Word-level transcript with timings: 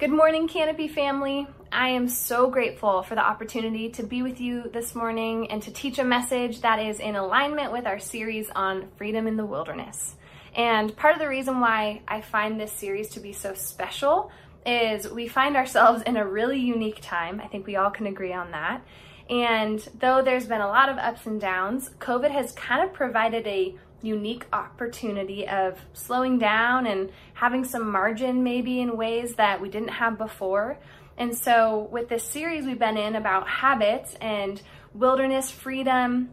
Good 0.00 0.10
morning, 0.10 0.48
Canopy 0.48 0.88
family. 0.88 1.46
I 1.70 1.90
am 1.90 2.08
so 2.08 2.48
grateful 2.48 3.02
for 3.02 3.14
the 3.14 3.20
opportunity 3.20 3.90
to 3.90 4.02
be 4.02 4.22
with 4.22 4.40
you 4.40 4.70
this 4.72 4.94
morning 4.94 5.50
and 5.50 5.62
to 5.64 5.70
teach 5.70 5.98
a 5.98 6.04
message 6.04 6.62
that 6.62 6.78
is 6.78 7.00
in 7.00 7.16
alignment 7.16 7.70
with 7.70 7.84
our 7.84 7.98
series 7.98 8.48
on 8.48 8.88
freedom 8.96 9.26
in 9.26 9.36
the 9.36 9.44
wilderness. 9.44 10.16
And 10.56 10.96
part 10.96 11.12
of 11.12 11.20
the 11.20 11.28
reason 11.28 11.60
why 11.60 12.00
I 12.08 12.22
find 12.22 12.58
this 12.58 12.72
series 12.72 13.10
to 13.10 13.20
be 13.20 13.34
so 13.34 13.52
special 13.52 14.30
is 14.64 15.06
we 15.06 15.28
find 15.28 15.54
ourselves 15.54 16.02
in 16.06 16.16
a 16.16 16.26
really 16.26 16.58
unique 16.58 17.00
time. 17.02 17.38
I 17.38 17.48
think 17.48 17.66
we 17.66 17.76
all 17.76 17.90
can 17.90 18.06
agree 18.06 18.32
on 18.32 18.52
that. 18.52 18.80
And 19.28 19.86
though 19.98 20.22
there's 20.22 20.46
been 20.46 20.62
a 20.62 20.66
lot 20.66 20.88
of 20.88 20.96
ups 20.96 21.26
and 21.26 21.38
downs, 21.38 21.90
COVID 21.98 22.30
has 22.30 22.52
kind 22.52 22.82
of 22.82 22.94
provided 22.94 23.46
a 23.46 23.76
unique 24.02 24.46
opportunity 24.52 25.46
of 25.48 25.78
slowing 25.92 26.38
down 26.38 26.86
and 26.86 27.10
having 27.34 27.64
some 27.64 27.90
margin 27.90 28.42
maybe 28.42 28.80
in 28.80 28.96
ways 28.96 29.34
that 29.36 29.60
we 29.60 29.68
didn't 29.68 29.88
have 29.88 30.18
before. 30.18 30.78
And 31.16 31.36
so, 31.36 31.88
with 31.90 32.08
this 32.08 32.24
series 32.24 32.64
we've 32.64 32.78
been 32.78 32.96
in 32.96 33.14
about 33.14 33.46
habits 33.46 34.14
and 34.20 34.60
wilderness 34.94 35.50
freedom 35.50 36.30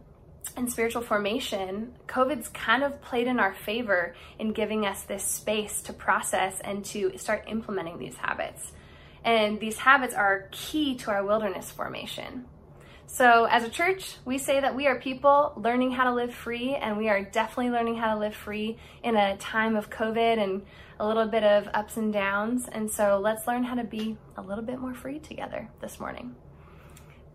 and 0.56 0.70
spiritual 0.70 1.02
formation, 1.02 1.94
COVID's 2.06 2.48
kind 2.48 2.82
of 2.82 3.00
played 3.02 3.26
in 3.26 3.38
our 3.38 3.54
favor 3.54 4.14
in 4.38 4.52
giving 4.52 4.86
us 4.86 5.02
this 5.02 5.22
space 5.22 5.82
to 5.82 5.92
process 5.92 6.60
and 6.60 6.84
to 6.86 7.16
start 7.18 7.44
implementing 7.48 7.98
these 7.98 8.16
habits. 8.16 8.72
And 9.24 9.60
these 9.60 9.76
habits 9.76 10.14
are 10.14 10.48
key 10.52 10.94
to 10.96 11.10
our 11.10 11.24
wilderness 11.24 11.70
formation. 11.70 12.46
So, 13.10 13.46
as 13.46 13.64
a 13.64 13.70
church, 13.70 14.16
we 14.26 14.36
say 14.36 14.60
that 14.60 14.76
we 14.76 14.86
are 14.86 15.00
people 15.00 15.54
learning 15.56 15.92
how 15.92 16.04
to 16.04 16.14
live 16.14 16.32
free, 16.32 16.74
and 16.74 16.98
we 16.98 17.08
are 17.08 17.22
definitely 17.22 17.70
learning 17.70 17.96
how 17.96 18.12
to 18.12 18.20
live 18.20 18.34
free 18.34 18.76
in 19.02 19.16
a 19.16 19.38
time 19.38 19.76
of 19.76 19.88
COVID 19.88 20.38
and 20.38 20.66
a 21.00 21.08
little 21.08 21.26
bit 21.26 21.42
of 21.42 21.68
ups 21.72 21.96
and 21.96 22.12
downs. 22.12 22.68
And 22.70 22.90
so, 22.90 23.18
let's 23.18 23.46
learn 23.46 23.64
how 23.64 23.76
to 23.76 23.84
be 23.84 24.18
a 24.36 24.42
little 24.42 24.62
bit 24.62 24.78
more 24.78 24.92
free 24.92 25.20
together 25.20 25.70
this 25.80 25.98
morning. 25.98 26.36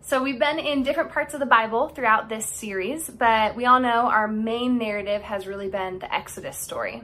So, 0.00 0.22
we've 0.22 0.38
been 0.38 0.60
in 0.60 0.84
different 0.84 1.10
parts 1.10 1.34
of 1.34 1.40
the 1.40 1.46
Bible 1.46 1.88
throughout 1.88 2.28
this 2.28 2.46
series, 2.46 3.10
but 3.10 3.56
we 3.56 3.66
all 3.66 3.80
know 3.80 4.06
our 4.06 4.28
main 4.28 4.78
narrative 4.78 5.22
has 5.22 5.44
really 5.44 5.68
been 5.68 5.98
the 5.98 6.14
Exodus 6.14 6.56
story. 6.56 7.02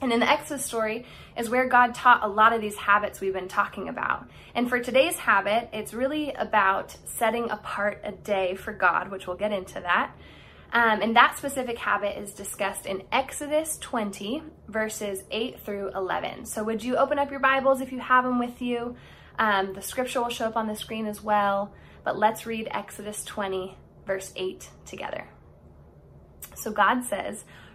And 0.00 0.12
in 0.12 0.20
the 0.20 0.28
Exodus 0.28 0.64
story 0.64 1.06
is 1.36 1.48
where 1.48 1.68
God 1.68 1.94
taught 1.94 2.22
a 2.22 2.28
lot 2.28 2.52
of 2.52 2.60
these 2.60 2.76
habits 2.76 3.20
we've 3.20 3.32
been 3.32 3.48
talking 3.48 3.88
about. 3.88 4.28
And 4.54 4.68
for 4.68 4.80
today's 4.80 5.16
habit, 5.18 5.68
it's 5.72 5.94
really 5.94 6.32
about 6.32 6.96
setting 7.04 7.50
apart 7.50 8.00
a 8.04 8.12
day 8.12 8.54
for 8.54 8.72
God, 8.72 9.10
which 9.10 9.26
we'll 9.26 9.36
get 9.36 9.52
into 9.52 9.80
that. 9.80 10.14
Um, 10.74 11.02
and 11.02 11.14
that 11.14 11.38
specific 11.38 11.78
habit 11.78 12.18
is 12.18 12.32
discussed 12.32 12.86
in 12.86 13.04
Exodus 13.12 13.78
20, 13.78 14.42
verses 14.66 15.22
8 15.30 15.60
through 15.60 15.90
11. 15.94 16.46
So, 16.46 16.64
would 16.64 16.82
you 16.82 16.96
open 16.96 17.18
up 17.20 17.30
your 17.30 17.38
Bibles 17.38 17.80
if 17.80 17.92
you 17.92 18.00
have 18.00 18.24
them 18.24 18.40
with 18.40 18.60
you? 18.60 18.96
Um, 19.38 19.72
the 19.72 19.82
scripture 19.82 20.20
will 20.20 20.30
show 20.30 20.46
up 20.46 20.56
on 20.56 20.66
the 20.66 20.74
screen 20.74 21.06
as 21.06 21.22
well. 21.22 21.72
But 22.02 22.18
let's 22.18 22.44
read 22.44 22.66
Exodus 22.72 23.24
20, 23.24 23.78
verse 24.04 24.32
8 24.34 24.68
together. 24.84 25.28
So, 26.56 26.72
God 26.72 27.04
says, 27.04 27.44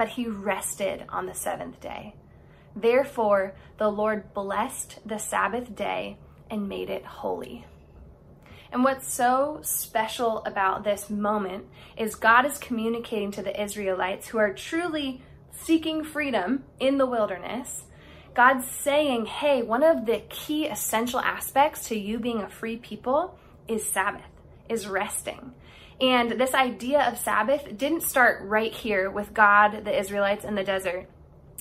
but 0.00 0.08
he 0.08 0.26
rested 0.26 1.04
on 1.10 1.26
the 1.26 1.34
seventh 1.34 1.78
day. 1.78 2.14
Therefore, 2.74 3.54
the 3.76 3.90
Lord 3.90 4.32
blessed 4.32 4.98
the 5.04 5.18
Sabbath 5.18 5.76
day 5.76 6.16
and 6.50 6.70
made 6.70 6.88
it 6.88 7.04
holy. 7.04 7.66
And 8.72 8.82
what's 8.82 9.12
so 9.12 9.58
special 9.60 10.42
about 10.46 10.84
this 10.84 11.10
moment 11.10 11.66
is 11.98 12.14
God 12.14 12.46
is 12.46 12.56
communicating 12.56 13.30
to 13.32 13.42
the 13.42 13.62
Israelites 13.62 14.28
who 14.28 14.38
are 14.38 14.54
truly 14.54 15.20
seeking 15.50 16.02
freedom 16.02 16.64
in 16.78 16.96
the 16.96 17.04
wilderness. 17.04 17.84
God's 18.32 18.66
saying, 18.66 19.26
hey, 19.26 19.60
one 19.60 19.82
of 19.82 20.06
the 20.06 20.22
key 20.30 20.64
essential 20.64 21.20
aspects 21.20 21.88
to 21.88 21.94
you 21.94 22.18
being 22.18 22.40
a 22.40 22.48
free 22.48 22.78
people 22.78 23.38
is 23.68 23.86
Sabbath, 23.86 24.32
is 24.66 24.88
resting. 24.88 25.52
And 26.00 26.32
this 26.32 26.54
idea 26.54 27.02
of 27.02 27.18
Sabbath 27.18 27.76
didn't 27.76 28.02
start 28.02 28.42
right 28.44 28.72
here 28.72 29.10
with 29.10 29.34
God, 29.34 29.84
the 29.84 29.98
Israelites, 29.98 30.44
in 30.44 30.54
the 30.54 30.64
desert. 30.64 31.08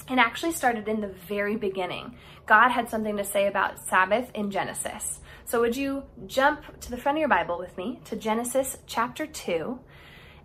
It 0.09 0.17
actually 0.17 0.53
started 0.53 0.87
in 0.87 1.01
the 1.01 1.13
very 1.27 1.57
beginning. 1.57 2.15
God 2.45 2.69
had 2.69 2.89
something 2.89 3.17
to 3.17 3.23
say 3.23 3.47
about 3.47 3.79
Sabbath 3.79 4.31
in 4.33 4.49
Genesis. 4.49 5.19
So, 5.43 5.59
would 5.61 5.75
you 5.75 6.03
jump 6.25 6.79
to 6.81 6.91
the 6.91 6.97
front 6.97 7.17
of 7.17 7.19
your 7.19 7.29
Bible 7.29 7.59
with 7.59 7.75
me 7.77 7.99
to 8.05 8.15
Genesis 8.15 8.77
chapter 8.87 9.25
2? 9.25 9.79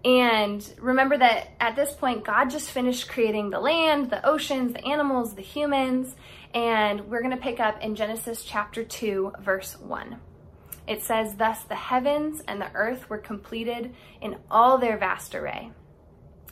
And 0.04 0.74
remember 0.78 1.16
that 1.16 1.52
at 1.60 1.76
this 1.76 1.94
point, 1.94 2.24
God 2.24 2.50
just 2.50 2.70
finished 2.70 3.08
creating 3.08 3.50
the 3.50 3.60
land, 3.60 4.10
the 4.10 4.26
oceans, 4.26 4.74
the 4.74 4.84
animals, 4.84 5.34
the 5.34 5.42
humans. 5.42 6.14
And 6.52 7.08
we're 7.08 7.22
going 7.22 7.36
to 7.36 7.42
pick 7.42 7.60
up 7.60 7.80
in 7.80 7.94
Genesis 7.94 8.44
chapter 8.44 8.84
2, 8.84 9.32
verse 9.40 9.78
1. 9.78 10.20
It 10.86 11.02
says, 11.02 11.36
Thus 11.36 11.62
the 11.62 11.74
heavens 11.74 12.42
and 12.46 12.60
the 12.60 12.72
earth 12.74 13.08
were 13.08 13.18
completed 13.18 13.94
in 14.20 14.36
all 14.50 14.78
their 14.78 14.98
vast 14.98 15.34
array. 15.34 15.72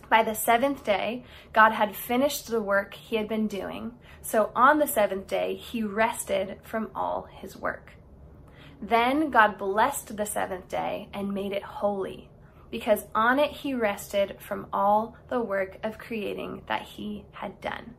By 0.09 0.23
the 0.23 0.35
seventh 0.35 0.85
day, 0.85 1.25
God 1.53 1.73
had 1.73 1.97
finished 1.97 2.49
the 2.49 2.61
work 2.61 2.95
he 2.95 3.17
had 3.17 3.29
been 3.29 3.47
doing. 3.47 3.93
So 4.21 4.53
on 4.55 4.79
the 4.79 4.87
seventh 4.87 5.27
day, 5.27 5.55
he 5.55 5.83
rested 5.83 6.59
from 6.63 6.91
all 6.95 7.29
his 7.31 7.57
work. 7.57 7.93
Then 8.81 9.31
God 9.31 9.59
blessed 9.59 10.17
the 10.17 10.27
seventh 10.27 10.69
day 10.69 11.09
and 11.15 11.33
made 11.33 11.53
it 11.53 11.63
holy, 11.63 12.29
because 12.71 13.05
on 13.15 13.39
it 13.39 13.53
he 13.53 13.75
rested 13.75 14.37
from 14.41 14.67
all 14.73 15.17
the 15.29 15.41
work 15.41 15.79
of 15.83 15.99
creating 15.99 16.63
that 16.67 16.83
he 16.83 17.25
had 17.33 17.61
done. 17.61 17.95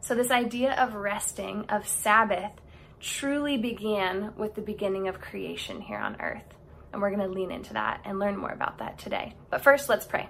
So, 0.00 0.14
this 0.14 0.30
idea 0.30 0.72
of 0.72 0.94
resting, 0.94 1.66
of 1.68 1.86
Sabbath, 1.86 2.52
truly 3.00 3.56
began 3.56 4.34
with 4.36 4.54
the 4.54 4.60
beginning 4.60 5.08
of 5.08 5.20
creation 5.20 5.80
here 5.80 5.98
on 5.98 6.20
earth. 6.20 6.44
And 6.92 7.00
we're 7.00 7.14
going 7.14 7.26
to 7.26 7.34
lean 7.34 7.50
into 7.50 7.72
that 7.74 8.02
and 8.04 8.18
learn 8.18 8.36
more 8.36 8.50
about 8.50 8.78
that 8.78 8.98
today. 8.98 9.34
But 9.48 9.62
first, 9.62 9.88
let's 9.88 10.06
pray. 10.06 10.28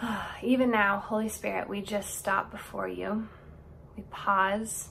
Even 0.42 0.70
now, 0.70 0.98
Holy 0.98 1.28
Spirit, 1.28 1.68
we 1.68 1.80
just 1.80 2.16
stop 2.16 2.50
before 2.50 2.88
you. 2.88 3.28
We 3.96 4.02
pause 4.10 4.88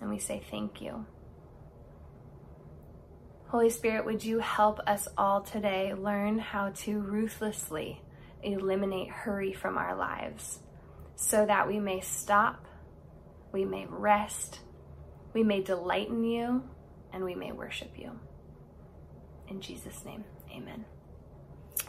and 0.00 0.10
we 0.10 0.18
say 0.18 0.42
thank 0.50 0.80
you. 0.80 1.06
Holy 3.48 3.70
Spirit, 3.70 4.04
would 4.04 4.22
you 4.22 4.40
help 4.40 4.78
us 4.86 5.08
all 5.16 5.40
today 5.40 5.94
learn 5.94 6.38
how 6.38 6.70
to 6.70 6.98
ruthlessly 6.98 8.02
eliminate 8.42 9.08
hurry 9.08 9.52
from 9.52 9.78
our 9.78 9.96
lives? 9.96 10.60
So 11.20 11.44
that 11.44 11.66
we 11.66 11.80
may 11.80 12.00
stop, 12.00 12.64
we 13.50 13.64
may 13.64 13.84
rest, 13.90 14.60
we 15.34 15.42
may 15.42 15.60
delight 15.60 16.08
in 16.08 16.22
you, 16.22 16.62
and 17.12 17.24
we 17.24 17.34
may 17.34 17.50
worship 17.50 17.90
you. 17.96 18.12
In 19.48 19.60
Jesus' 19.60 20.04
name, 20.04 20.24
amen. 20.52 20.84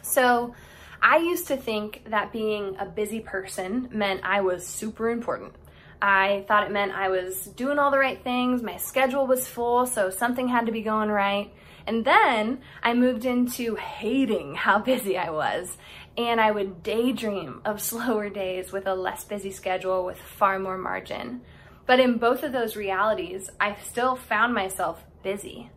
So, 0.02 0.52
I 1.00 1.18
used 1.18 1.46
to 1.46 1.56
think 1.56 2.02
that 2.10 2.32
being 2.32 2.76
a 2.78 2.86
busy 2.86 3.20
person 3.20 3.88
meant 3.92 4.20
I 4.24 4.40
was 4.40 4.66
super 4.66 5.08
important. 5.08 5.54
I 6.02 6.44
thought 6.48 6.64
it 6.64 6.72
meant 6.72 6.92
I 6.92 7.08
was 7.08 7.44
doing 7.44 7.78
all 7.78 7.92
the 7.92 7.98
right 7.98 8.22
things, 8.22 8.62
my 8.64 8.78
schedule 8.78 9.28
was 9.28 9.46
full, 9.46 9.86
so 9.86 10.10
something 10.10 10.48
had 10.48 10.66
to 10.66 10.72
be 10.72 10.82
going 10.82 11.08
right. 11.08 11.52
And 11.86 12.04
then 12.04 12.60
I 12.82 12.94
moved 12.94 13.24
into 13.24 13.76
hating 13.76 14.56
how 14.56 14.78
busy 14.92 15.16
I 15.16 15.30
was 15.30 15.78
and 16.16 16.40
I 16.40 16.50
would 16.50 16.82
daydream 16.82 17.62
of 17.64 17.80
slower 17.82 18.28
days 18.28 18.72
with 18.72 18.86
a 18.86 18.94
less 18.94 19.24
busy 19.24 19.50
schedule 19.50 20.04
with 20.04 20.18
far 20.18 20.58
more 20.58 20.78
margin. 20.78 21.42
But 21.86 22.00
in 22.00 22.18
both 22.18 22.42
of 22.42 22.52
those 22.52 22.76
realities, 22.76 23.50
I 23.58 23.76
still 23.82 24.14
found 24.14 24.54
myself 24.54 25.02
busy. 25.22 25.70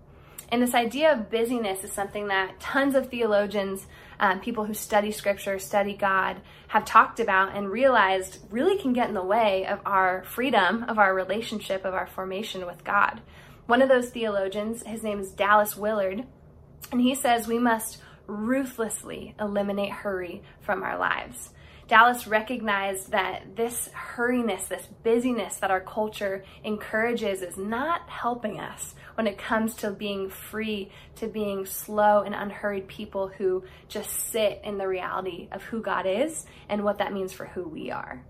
And 0.49 0.61
this 0.61 0.75
idea 0.75 1.11
of 1.11 1.31
busyness 1.31 1.83
is 1.83 1.91
something 1.91 2.27
that 2.27 2.59
tons 2.59 2.93
of 2.93 3.09
theologians, 3.09 3.87
um, 4.19 4.39
people 4.39 4.65
who 4.65 4.75
study 4.75 5.11
scripture, 5.11 5.57
study 5.57 5.95
God, 5.95 6.41
have 6.67 6.85
talked 6.85 7.19
about 7.19 7.55
and 7.55 7.71
realized 7.71 8.37
really 8.51 8.77
can 8.77 8.93
get 8.93 9.07
in 9.07 9.15
the 9.15 9.23
way 9.23 9.65
of 9.65 9.79
our 9.83 10.23
freedom, 10.25 10.83
of 10.83 10.99
our 10.99 11.15
relationship, 11.15 11.85
of 11.85 11.95
our 11.95 12.05
formation 12.05 12.67
with 12.67 12.83
God. 12.83 13.21
One 13.65 13.81
of 13.81 13.89
those 13.89 14.11
theologians, 14.11 14.83
his 14.85 15.01
name 15.01 15.19
is 15.19 15.31
Dallas 15.31 15.75
Willard, 15.75 16.25
and 16.91 17.01
he 17.01 17.15
says 17.15 17.47
we 17.47 17.57
must 17.57 18.02
ruthlessly 18.27 19.35
eliminate 19.39 19.91
hurry 19.91 20.41
from 20.61 20.83
our 20.83 20.97
lives. 20.97 21.51
Dallas 21.87 22.27
recognized 22.27 23.11
that 23.11 23.55
this 23.55 23.89
hurriness, 23.93 24.67
this 24.67 24.87
busyness 25.03 25.57
that 25.57 25.69
our 25.69 25.81
culture 25.81 26.43
encourages 26.63 27.41
is 27.41 27.57
not 27.57 28.09
helping 28.09 28.59
us 28.59 28.95
when 29.15 29.27
it 29.27 29.37
comes 29.37 29.75
to 29.75 29.91
being 29.91 30.29
free, 30.29 30.89
to 31.17 31.27
being 31.27 31.65
slow 31.65 32.21
and 32.21 32.33
unhurried 32.33 32.87
people 32.87 33.27
who 33.27 33.63
just 33.89 34.09
sit 34.09 34.61
in 34.63 34.77
the 34.77 34.87
reality 34.87 35.49
of 35.51 35.61
who 35.63 35.81
God 35.81 36.05
is 36.05 36.45
and 36.69 36.83
what 36.83 36.99
that 36.99 37.13
means 37.13 37.33
for 37.33 37.45
who 37.47 37.67
we 37.67 37.91
are. 37.91 38.23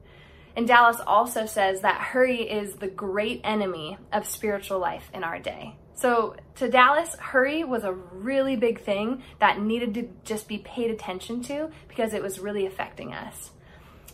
And 0.56 0.68
Dallas 0.68 1.00
also 1.06 1.46
says 1.46 1.82
that 1.82 2.02
hurry 2.02 2.42
is 2.42 2.76
the 2.76 2.88
great 2.88 3.42
enemy 3.44 3.98
of 4.12 4.28
spiritual 4.28 4.80
life 4.80 5.10
in 5.14 5.24
our 5.24 5.40
day. 5.40 5.76
So 5.96 6.36
to 6.56 6.70
Dallas, 6.70 7.16
hurry 7.16 7.64
was 7.64 7.84
a 7.84 7.94
really 7.94 8.56
big 8.56 8.82
thing 8.82 9.24
that 9.40 9.62
needed 9.62 9.94
to 9.96 10.10
just 10.24 10.48
be 10.48 10.58
paid 10.60 10.92
attention 10.92 11.42
to 11.44 11.70
because 11.88 12.14
it 12.14 12.22
was 12.22 12.40
really 12.40 12.66
affecting 12.66 13.14
us. 13.14 13.52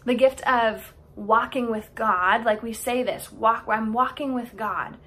The 0.05 0.15
gift 0.15 0.41
of 0.47 0.93
walking 1.15 1.69
with 1.69 1.89
God, 1.95 2.45
like 2.45 2.63
we 2.63 2.73
say 2.73 3.03
this, 3.03 3.31
walk 3.31 3.65
I'm 3.67 3.93
walking 3.93 4.33
with 4.33 4.55
God. 4.55 4.97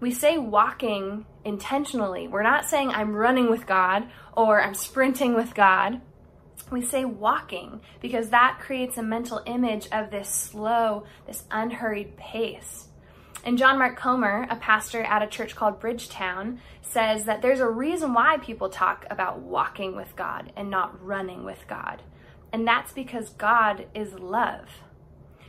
We 0.00 0.10
say 0.10 0.36
walking 0.36 1.26
intentionally. 1.44 2.28
We're 2.28 2.42
not 2.42 2.64
saying 2.64 2.90
I'm 2.90 3.14
running 3.14 3.48
with 3.50 3.66
God 3.66 4.08
or 4.36 4.60
I'm 4.60 4.74
sprinting 4.74 5.34
with 5.34 5.54
God. 5.54 6.00
We 6.70 6.82
say 6.82 7.04
walking 7.04 7.80
because 8.00 8.30
that 8.30 8.58
creates 8.60 8.96
a 8.96 9.02
mental 9.02 9.42
image 9.46 9.88
of 9.92 10.10
this 10.10 10.28
slow, 10.28 11.04
this 11.26 11.44
unhurried 11.50 12.16
pace. 12.16 12.88
And 13.44 13.58
John 13.58 13.78
Mark 13.78 13.96
Comer, 13.96 14.46
a 14.48 14.56
pastor 14.56 15.02
at 15.02 15.22
a 15.22 15.26
church 15.26 15.56
called 15.56 15.80
Bridgetown, 15.80 16.60
says 16.80 17.24
that 17.24 17.42
there's 17.42 17.58
a 17.60 17.68
reason 17.68 18.14
why 18.14 18.38
people 18.38 18.68
talk 18.68 19.04
about 19.10 19.40
walking 19.40 19.96
with 19.96 20.14
God 20.14 20.52
and 20.56 20.70
not 20.70 21.04
running 21.04 21.44
with 21.44 21.64
God. 21.68 22.02
And 22.52 22.66
that's 22.66 22.92
because 22.92 23.30
God 23.30 23.86
is 23.94 24.14
love. 24.14 24.68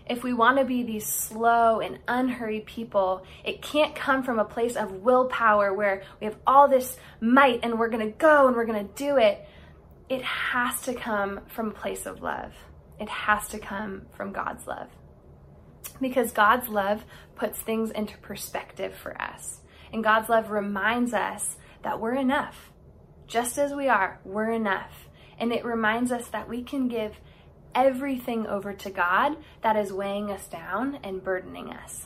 If 0.09 0.23
we 0.23 0.33
want 0.33 0.57
to 0.57 0.65
be 0.65 0.83
these 0.83 1.05
slow 1.05 1.79
and 1.81 1.99
unhurried 2.07 2.65
people, 2.65 3.25
it 3.43 3.61
can't 3.61 3.95
come 3.95 4.23
from 4.23 4.39
a 4.39 4.45
place 4.45 4.75
of 4.75 5.03
willpower 5.03 5.73
where 5.73 6.03
we 6.19 6.25
have 6.25 6.37
all 6.47 6.67
this 6.67 6.97
might 7.21 7.59
and 7.63 7.77
we're 7.77 7.89
going 7.89 8.11
to 8.11 8.17
go 8.17 8.47
and 8.47 8.55
we're 8.55 8.65
going 8.65 8.87
to 8.87 8.93
do 8.95 9.17
it. 9.17 9.47
It 10.09 10.23
has 10.23 10.81
to 10.81 10.93
come 10.93 11.41
from 11.47 11.69
a 11.69 11.73
place 11.73 12.05
of 12.05 12.21
love. 12.21 12.53
It 12.99 13.07
has 13.07 13.47
to 13.49 13.59
come 13.59 14.07
from 14.15 14.33
God's 14.33 14.65
love 14.65 14.89
because 16.01 16.31
God's 16.31 16.69
love 16.69 17.03
puts 17.35 17.59
things 17.59 17.91
into 17.91 18.17
perspective 18.17 18.95
for 18.95 19.19
us. 19.21 19.61
And 19.91 20.03
God's 20.03 20.29
love 20.29 20.51
reminds 20.51 21.13
us 21.13 21.55
that 21.83 21.99
we're 21.99 22.15
enough. 22.15 22.71
Just 23.27 23.57
as 23.57 23.73
we 23.73 23.87
are, 23.87 24.19
we're 24.23 24.51
enough. 24.51 25.07
And 25.37 25.51
it 25.51 25.65
reminds 25.65 26.11
us 26.11 26.27
that 26.29 26.49
we 26.49 26.63
can 26.63 26.87
give 26.87 27.15
everything 27.75 28.47
over 28.47 28.73
to 28.73 28.89
God 28.89 29.37
that 29.61 29.75
is 29.75 29.91
weighing 29.91 30.31
us 30.31 30.47
down 30.47 30.99
and 31.03 31.23
burdening 31.23 31.71
us. 31.71 32.05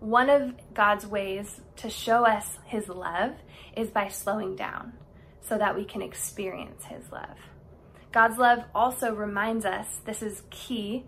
One 0.00 0.30
of 0.30 0.54
God's 0.74 1.06
ways 1.06 1.60
to 1.76 1.90
show 1.90 2.24
us 2.24 2.58
his 2.64 2.88
love 2.88 3.32
is 3.76 3.90
by 3.90 4.08
slowing 4.08 4.54
down 4.54 4.92
so 5.40 5.58
that 5.58 5.74
we 5.74 5.84
can 5.84 6.02
experience 6.02 6.84
his 6.84 7.10
love. 7.10 7.36
God's 8.12 8.38
love 8.38 8.60
also 8.74 9.12
reminds 9.14 9.64
us, 9.64 9.86
this 10.04 10.22
is 10.22 10.42
key, 10.50 11.06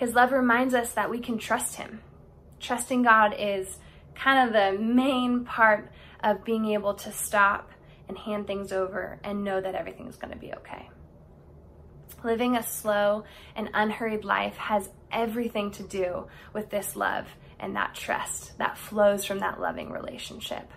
his 0.00 0.14
love 0.14 0.32
reminds 0.32 0.72
us 0.72 0.94
that 0.94 1.10
we 1.10 1.18
can 1.18 1.36
trust 1.36 1.76
Him. 1.76 2.00
Trusting 2.58 3.02
God 3.02 3.34
is 3.38 3.76
kind 4.14 4.48
of 4.48 4.54
the 4.54 4.82
main 4.82 5.44
part 5.44 5.92
of 6.24 6.42
being 6.42 6.64
able 6.72 6.94
to 6.94 7.12
stop 7.12 7.70
and 8.08 8.16
hand 8.16 8.46
things 8.46 8.72
over 8.72 9.20
and 9.22 9.44
know 9.44 9.60
that 9.60 9.74
everything's 9.74 10.16
going 10.16 10.32
to 10.32 10.38
be 10.38 10.54
okay. 10.54 10.88
Living 12.24 12.56
a 12.56 12.62
slow 12.62 13.24
and 13.54 13.68
unhurried 13.74 14.24
life 14.24 14.56
has 14.56 14.88
everything 15.12 15.70
to 15.72 15.82
do 15.82 16.28
with 16.54 16.70
this 16.70 16.96
love 16.96 17.26
and 17.58 17.76
that 17.76 17.94
trust 17.94 18.56
that 18.56 18.78
flows 18.78 19.26
from 19.26 19.40
that 19.40 19.60
loving 19.60 19.90
relationship. 19.90 20.72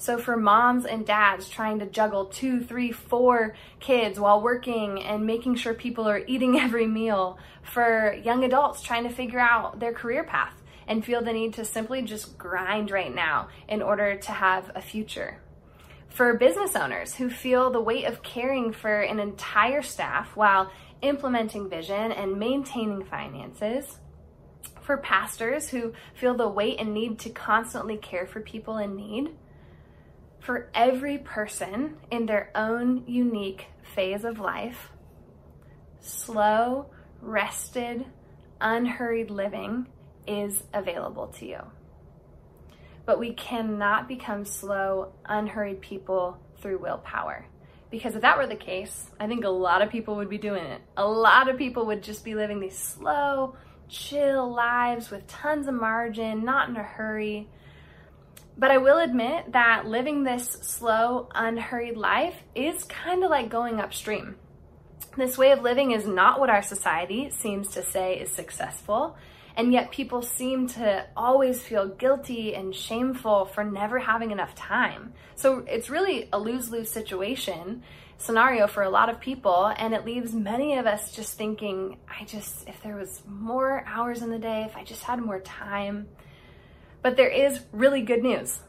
So 0.00 0.16
for 0.16 0.36
moms 0.36 0.84
and 0.86 1.04
dads 1.04 1.48
trying 1.48 1.80
to 1.80 1.86
juggle 1.86 2.26
two, 2.26 2.60
three, 2.60 2.92
four 2.92 3.56
kids 3.80 4.18
while 4.18 4.40
working 4.40 5.02
and 5.02 5.26
making 5.26 5.56
sure 5.56 5.74
people 5.74 6.08
are 6.08 6.22
eating 6.24 6.58
every 6.60 6.86
meal, 6.86 7.36
for 7.64 8.14
young 8.22 8.44
adults 8.44 8.80
trying 8.80 9.02
to 9.02 9.12
figure 9.12 9.40
out 9.40 9.80
their 9.80 9.92
career 9.92 10.22
path 10.22 10.54
and 10.86 11.04
feel 11.04 11.20
the 11.20 11.32
need 11.32 11.54
to 11.54 11.64
simply 11.64 12.00
just 12.02 12.38
grind 12.38 12.92
right 12.92 13.12
now 13.12 13.48
in 13.68 13.82
order 13.82 14.16
to 14.16 14.30
have 14.30 14.70
a 14.76 14.80
future. 14.80 15.40
For 16.08 16.32
business 16.34 16.76
owners 16.76 17.16
who 17.16 17.28
feel 17.28 17.70
the 17.70 17.80
weight 17.80 18.04
of 18.04 18.22
caring 18.22 18.72
for 18.72 19.00
an 19.00 19.18
entire 19.18 19.82
staff 19.82 20.36
while 20.36 20.70
implementing 21.02 21.68
vision 21.68 22.12
and 22.12 22.38
maintaining 22.38 23.04
finances. 23.04 23.98
For 24.80 24.96
pastors 24.96 25.68
who 25.68 25.92
feel 26.14 26.34
the 26.34 26.48
weight 26.48 26.78
and 26.78 26.94
need 26.94 27.18
to 27.20 27.30
constantly 27.30 27.96
care 27.96 28.28
for 28.28 28.40
people 28.40 28.78
in 28.78 28.94
need 28.94 29.30
for 30.40 30.70
every 30.74 31.18
person 31.18 31.96
in 32.10 32.26
their 32.26 32.50
own 32.54 33.04
unique 33.06 33.66
phase 33.94 34.24
of 34.24 34.38
life, 34.38 34.90
slow, 36.00 36.86
rested, 37.20 38.06
unhurried 38.60 39.30
living 39.30 39.86
is 40.26 40.64
available 40.72 41.28
to 41.28 41.46
you. 41.46 41.60
But 43.04 43.18
we 43.18 43.32
cannot 43.32 44.06
become 44.06 44.44
slow, 44.44 45.12
unhurried 45.24 45.80
people 45.80 46.38
through 46.60 46.78
willpower. 46.78 47.46
Because 47.90 48.14
if 48.14 48.22
that 48.22 48.36
were 48.36 48.46
the 48.46 48.54
case, 48.54 49.10
I 49.18 49.26
think 49.26 49.44
a 49.44 49.48
lot 49.48 49.80
of 49.80 49.90
people 49.90 50.16
would 50.16 50.28
be 50.28 50.38
doing 50.38 50.64
it. 50.64 50.82
A 50.96 51.08
lot 51.08 51.48
of 51.48 51.56
people 51.56 51.86
would 51.86 52.02
just 52.02 52.22
be 52.22 52.34
living 52.34 52.60
these 52.60 52.76
slow, 52.76 53.56
chill 53.88 54.52
lives 54.52 55.10
with 55.10 55.26
tons 55.26 55.68
of 55.68 55.74
margin, 55.74 56.44
not 56.44 56.68
in 56.68 56.76
a 56.76 56.82
hurry. 56.82 57.48
But 58.58 58.72
I 58.72 58.78
will 58.78 58.98
admit 58.98 59.52
that 59.52 59.86
living 59.86 60.24
this 60.24 60.48
slow, 60.48 61.28
unhurried 61.32 61.96
life 61.96 62.34
is 62.56 62.82
kind 62.84 63.22
of 63.22 63.30
like 63.30 63.48
going 63.48 63.78
upstream. 63.78 64.34
This 65.16 65.38
way 65.38 65.52
of 65.52 65.62
living 65.62 65.92
is 65.92 66.06
not 66.06 66.40
what 66.40 66.50
our 66.50 66.62
society 66.62 67.30
seems 67.30 67.68
to 67.74 67.84
say 67.84 68.18
is 68.18 68.30
successful, 68.32 69.16
and 69.56 69.72
yet 69.72 69.92
people 69.92 70.22
seem 70.22 70.66
to 70.68 71.06
always 71.16 71.62
feel 71.62 71.88
guilty 71.88 72.54
and 72.54 72.74
shameful 72.74 73.46
for 73.46 73.62
never 73.62 74.00
having 74.00 74.32
enough 74.32 74.54
time. 74.56 75.12
So 75.36 75.64
it's 75.68 75.88
really 75.88 76.28
a 76.32 76.38
lose 76.38 76.70
lose 76.70 76.90
situation 76.90 77.82
scenario 78.18 78.66
for 78.66 78.82
a 78.82 78.90
lot 78.90 79.08
of 79.08 79.20
people, 79.20 79.72
and 79.76 79.94
it 79.94 80.04
leaves 80.04 80.34
many 80.34 80.76
of 80.78 80.86
us 80.86 81.12
just 81.12 81.38
thinking, 81.38 81.98
I 82.08 82.24
just, 82.24 82.68
if 82.68 82.82
there 82.82 82.96
was 82.96 83.22
more 83.26 83.84
hours 83.86 84.22
in 84.22 84.30
the 84.30 84.38
day, 84.40 84.64
if 84.68 84.76
I 84.76 84.82
just 84.82 85.04
had 85.04 85.20
more 85.20 85.38
time, 85.40 86.08
but 87.02 87.16
there 87.16 87.28
is 87.28 87.60
really 87.72 88.02
good 88.02 88.22
news. 88.22 88.60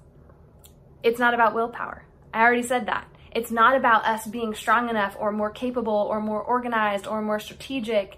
It's 1.04 1.20
not 1.20 1.34
about 1.34 1.56
willpower. 1.56 2.06
I 2.34 2.42
already 2.42 2.64
said 2.64 2.86
that. 2.88 3.08
It's 3.32 3.52
not 3.52 3.76
about 3.76 4.06
us 4.06 4.26
being 4.26 4.56
strong 4.56 4.90
enough 4.90 5.16
or 5.20 5.32
more 5.32 5.52
capable 5.52 6.08
or 6.10 6.20
more 6.20 6.42
organized 6.42 7.08
or 7.08 7.22
more 7.22 7.40
strategic. 7.40 8.18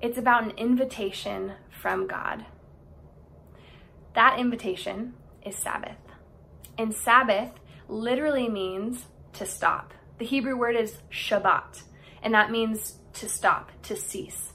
It's 0.00 0.18
about 0.18 0.44
an 0.44 0.52
invitation 0.56 1.52
from 1.70 2.06
God. 2.06 2.44
That 4.14 4.38
invitation 4.38 5.14
is 5.44 5.56
Sabbath. 5.56 5.96
And 6.78 6.94
Sabbath 6.94 7.50
literally 7.88 8.48
means 8.48 9.06
to 9.34 9.46
stop. 9.46 9.92
The 10.18 10.24
Hebrew 10.24 10.56
word 10.56 10.76
is 10.76 10.98
Shabbat, 11.10 11.82
and 12.22 12.34
that 12.34 12.50
means 12.50 12.98
to 13.14 13.28
stop, 13.28 13.72
to 13.82 13.96
cease. 13.96 14.52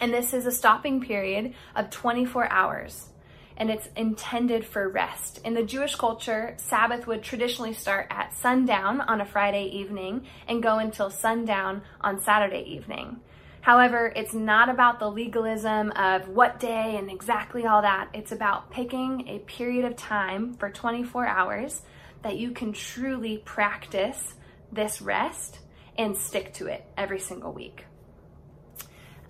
And 0.00 0.12
this 0.12 0.34
is 0.34 0.44
a 0.46 0.52
stopping 0.52 1.00
period 1.00 1.54
of 1.74 1.90
24 1.90 2.50
hours 2.50 3.08
and 3.56 3.70
it's 3.70 3.88
intended 3.96 4.64
for 4.64 4.88
rest. 4.88 5.40
In 5.44 5.54
the 5.54 5.62
Jewish 5.62 5.94
culture, 5.94 6.54
Sabbath 6.58 7.06
would 7.06 7.22
traditionally 7.22 7.72
start 7.72 8.06
at 8.10 8.34
sundown 8.34 9.00
on 9.00 9.20
a 9.20 9.24
Friday 9.24 9.66
evening 9.66 10.26
and 10.48 10.62
go 10.62 10.78
until 10.78 11.10
sundown 11.10 11.82
on 12.00 12.20
Saturday 12.20 12.64
evening. 12.66 13.20
However, 13.60 14.12
it's 14.14 14.34
not 14.34 14.68
about 14.68 14.98
the 14.98 15.10
legalism 15.10 15.90
of 15.92 16.28
what 16.28 16.60
day 16.60 16.96
and 16.98 17.10
exactly 17.10 17.64
all 17.64 17.80
that. 17.80 18.10
It's 18.12 18.32
about 18.32 18.70
picking 18.70 19.26
a 19.28 19.38
period 19.38 19.86
of 19.86 19.96
time 19.96 20.52
for 20.54 20.68
24 20.68 21.26
hours 21.26 21.80
that 22.22 22.36
you 22.36 22.50
can 22.50 22.72
truly 22.72 23.38
practice 23.38 24.34
this 24.70 25.00
rest 25.00 25.60
and 25.96 26.16
stick 26.16 26.52
to 26.54 26.66
it 26.66 26.84
every 26.96 27.20
single 27.20 27.52
week. 27.52 27.84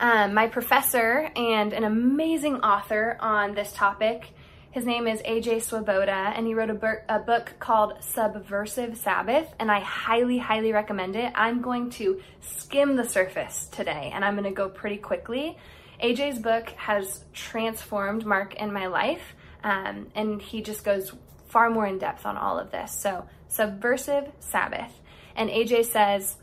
Um, 0.00 0.34
my 0.34 0.48
professor 0.48 1.30
and 1.36 1.72
an 1.72 1.84
amazing 1.84 2.56
author 2.56 3.16
on 3.20 3.54
this 3.54 3.72
topic. 3.72 4.30
His 4.72 4.84
name 4.84 5.06
is 5.06 5.20
AJ 5.22 5.62
Swoboda, 5.62 6.32
and 6.34 6.48
he 6.48 6.54
wrote 6.54 6.70
a, 6.70 6.74
book, 6.74 7.02
a 7.08 7.20
book 7.20 7.52
called 7.60 8.02
Subversive 8.02 8.96
Sabbath, 8.96 9.46
and 9.60 9.70
I 9.70 9.78
highly, 9.78 10.38
highly 10.38 10.72
recommend 10.72 11.14
it. 11.14 11.32
I'm 11.36 11.62
going 11.62 11.90
to 11.90 12.20
skim 12.40 12.96
the 12.96 13.08
surface 13.08 13.66
today, 13.70 14.10
and 14.12 14.24
I'm 14.24 14.34
going 14.34 14.44
to 14.44 14.50
go 14.50 14.68
pretty 14.68 14.96
quickly. 14.96 15.56
AJ's 16.02 16.40
book 16.40 16.70
has 16.70 17.24
transformed 17.32 18.26
Mark 18.26 18.54
and 18.58 18.74
my 18.74 18.88
life, 18.88 19.36
um, 19.62 20.08
and 20.16 20.42
he 20.42 20.60
just 20.60 20.84
goes 20.84 21.12
far 21.46 21.70
more 21.70 21.86
in 21.86 21.98
depth 21.98 22.26
on 22.26 22.36
all 22.36 22.58
of 22.58 22.72
this. 22.72 22.90
So, 22.90 23.28
Subversive 23.46 24.32
Sabbath. 24.40 24.92
And 25.36 25.50
AJ 25.50 25.84
says, 25.84 26.36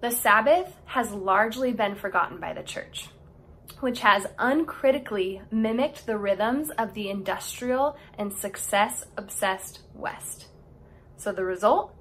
The 0.00 0.10
Sabbath 0.10 0.76
has 0.86 1.12
largely 1.12 1.72
been 1.72 1.94
forgotten 1.94 2.40
by 2.40 2.54
the 2.54 2.62
church, 2.62 3.08
which 3.80 4.00
has 4.00 4.26
uncritically 4.38 5.42
mimicked 5.50 6.06
the 6.06 6.16
rhythms 6.16 6.70
of 6.70 6.94
the 6.94 7.10
industrial 7.10 7.98
and 8.16 8.32
success 8.32 9.04
obsessed 9.18 9.80
West. 9.94 10.46
So 11.18 11.32
the 11.32 11.44
result? 11.44 11.94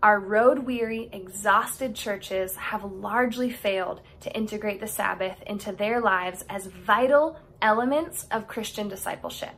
Our 0.00 0.20
road 0.20 0.60
weary, 0.60 1.10
exhausted 1.12 1.96
churches 1.96 2.54
have 2.54 2.84
largely 2.84 3.50
failed 3.50 4.00
to 4.20 4.32
integrate 4.32 4.78
the 4.78 4.86
Sabbath 4.86 5.42
into 5.44 5.72
their 5.72 6.00
lives 6.00 6.44
as 6.48 6.66
vital 6.66 7.36
elements 7.60 8.28
of 8.30 8.46
Christian 8.46 8.88
discipleship. 8.88 9.54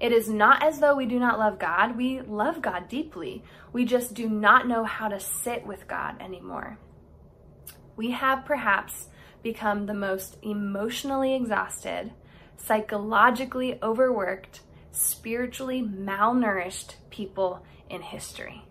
It 0.00 0.12
is 0.12 0.30
not 0.30 0.62
as 0.62 0.80
though 0.80 0.96
we 0.96 1.04
do 1.04 1.18
not 1.18 1.38
love 1.38 1.58
God. 1.58 1.94
We 1.94 2.22
love 2.22 2.62
God 2.62 2.88
deeply. 2.88 3.44
We 3.70 3.84
just 3.84 4.14
do 4.14 4.30
not 4.30 4.66
know 4.66 4.84
how 4.84 5.08
to 5.08 5.20
sit 5.20 5.66
with 5.66 5.86
God 5.86 6.20
anymore. 6.20 6.78
We 7.96 8.12
have 8.12 8.44
perhaps 8.44 9.08
become 9.42 9.86
the 9.86 9.94
most 9.94 10.38
emotionally 10.42 11.34
exhausted, 11.34 12.12
psychologically 12.56 13.78
overworked, 13.82 14.60
spiritually 14.92 15.82
malnourished 15.82 16.94
people 17.10 17.64
in 17.88 18.02
history. 18.02 18.64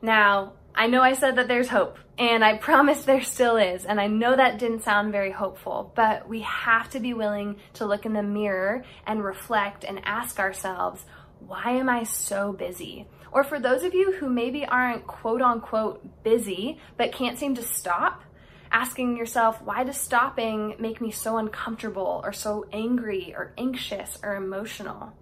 Now, 0.00 0.54
I 0.74 0.86
know 0.86 1.02
I 1.02 1.14
said 1.14 1.36
that 1.36 1.48
there's 1.48 1.68
hope, 1.68 1.98
and 2.18 2.44
I 2.44 2.56
promise 2.58 3.04
there 3.04 3.22
still 3.22 3.56
is, 3.56 3.84
and 3.84 4.00
I 4.00 4.06
know 4.06 4.36
that 4.36 4.58
didn't 4.58 4.84
sound 4.84 5.12
very 5.12 5.32
hopeful, 5.32 5.92
but 5.94 6.28
we 6.28 6.40
have 6.40 6.88
to 6.90 7.00
be 7.00 7.14
willing 7.14 7.56
to 7.74 7.86
look 7.86 8.06
in 8.06 8.12
the 8.12 8.22
mirror 8.22 8.84
and 9.06 9.24
reflect 9.24 9.84
and 9.84 10.00
ask 10.04 10.38
ourselves, 10.38 11.04
why 11.40 11.72
am 11.72 11.88
I 11.88 12.04
so 12.04 12.52
busy? 12.52 13.06
Or 13.32 13.44
for 13.44 13.60
those 13.60 13.82
of 13.82 13.94
you 13.94 14.12
who 14.12 14.28
maybe 14.28 14.64
aren't 14.64 15.06
quote 15.06 15.42
unquote 15.42 16.24
busy, 16.24 16.78
but 16.96 17.12
can't 17.12 17.38
seem 17.38 17.54
to 17.56 17.62
stop, 17.62 18.22
asking 18.70 19.16
yourself, 19.16 19.62
why 19.62 19.84
does 19.84 19.96
stopping 19.96 20.76
make 20.78 21.00
me 21.00 21.10
so 21.10 21.38
uncomfortable 21.38 22.20
or 22.24 22.32
so 22.32 22.66
angry 22.72 23.34
or 23.36 23.52
anxious 23.56 24.18
or 24.22 24.36
emotional? 24.36 25.12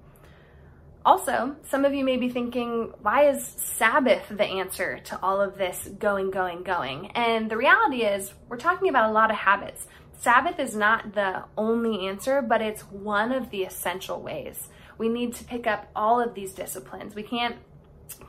Also, 1.04 1.54
some 1.62 1.84
of 1.84 1.94
you 1.94 2.04
may 2.04 2.16
be 2.16 2.28
thinking, 2.28 2.92
why 3.00 3.28
is 3.28 3.44
Sabbath 3.44 4.24
the 4.28 4.44
answer 4.44 4.98
to 5.04 5.18
all 5.22 5.40
of 5.40 5.56
this 5.56 5.88
going, 6.00 6.32
going, 6.32 6.64
going? 6.64 7.12
And 7.12 7.48
the 7.48 7.56
reality 7.56 8.02
is, 8.02 8.34
we're 8.48 8.56
talking 8.56 8.88
about 8.88 9.08
a 9.08 9.12
lot 9.12 9.30
of 9.30 9.36
habits. 9.36 9.86
Sabbath 10.18 10.58
is 10.58 10.74
not 10.74 11.14
the 11.14 11.44
only 11.56 12.08
answer, 12.08 12.42
but 12.42 12.60
it's 12.60 12.82
one 12.90 13.30
of 13.30 13.50
the 13.50 13.62
essential 13.62 14.20
ways. 14.20 14.68
We 14.98 15.08
need 15.08 15.34
to 15.36 15.44
pick 15.44 15.66
up 15.66 15.90
all 15.94 16.20
of 16.20 16.34
these 16.34 16.52
disciplines. 16.52 17.14
We 17.14 17.22
can't 17.22 17.56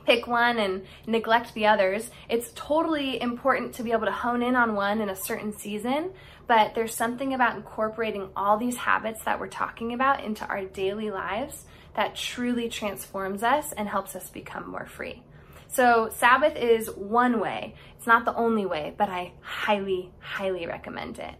pick 0.04 0.26
one 0.26 0.58
and 0.58 0.84
neglect 1.06 1.54
the 1.54 1.66
others. 1.66 2.10
It's 2.28 2.50
totally 2.54 3.20
important 3.20 3.74
to 3.74 3.82
be 3.82 3.92
able 3.92 4.06
to 4.06 4.12
hone 4.12 4.42
in 4.42 4.56
on 4.56 4.74
one 4.74 5.00
in 5.00 5.08
a 5.08 5.16
certain 5.16 5.56
season, 5.56 6.12
but 6.46 6.74
there's 6.74 6.94
something 6.94 7.34
about 7.34 7.56
incorporating 7.56 8.28
all 8.34 8.56
these 8.56 8.76
habits 8.76 9.22
that 9.24 9.38
we're 9.38 9.48
talking 9.48 9.92
about 9.92 10.24
into 10.24 10.46
our 10.46 10.64
daily 10.64 11.10
lives 11.10 11.64
that 11.94 12.16
truly 12.16 12.68
transforms 12.68 13.42
us 13.42 13.72
and 13.72 13.88
helps 13.88 14.16
us 14.16 14.30
become 14.30 14.70
more 14.70 14.86
free. 14.86 15.22
So, 15.70 16.10
Sabbath 16.14 16.56
is 16.56 16.88
one 16.88 17.40
way. 17.40 17.74
It's 17.96 18.06
not 18.06 18.24
the 18.24 18.34
only 18.34 18.64
way, 18.64 18.94
but 18.96 19.10
I 19.10 19.32
highly, 19.40 20.10
highly 20.18 20.66
recommend 20.66 21.18
it. 21.18 21.34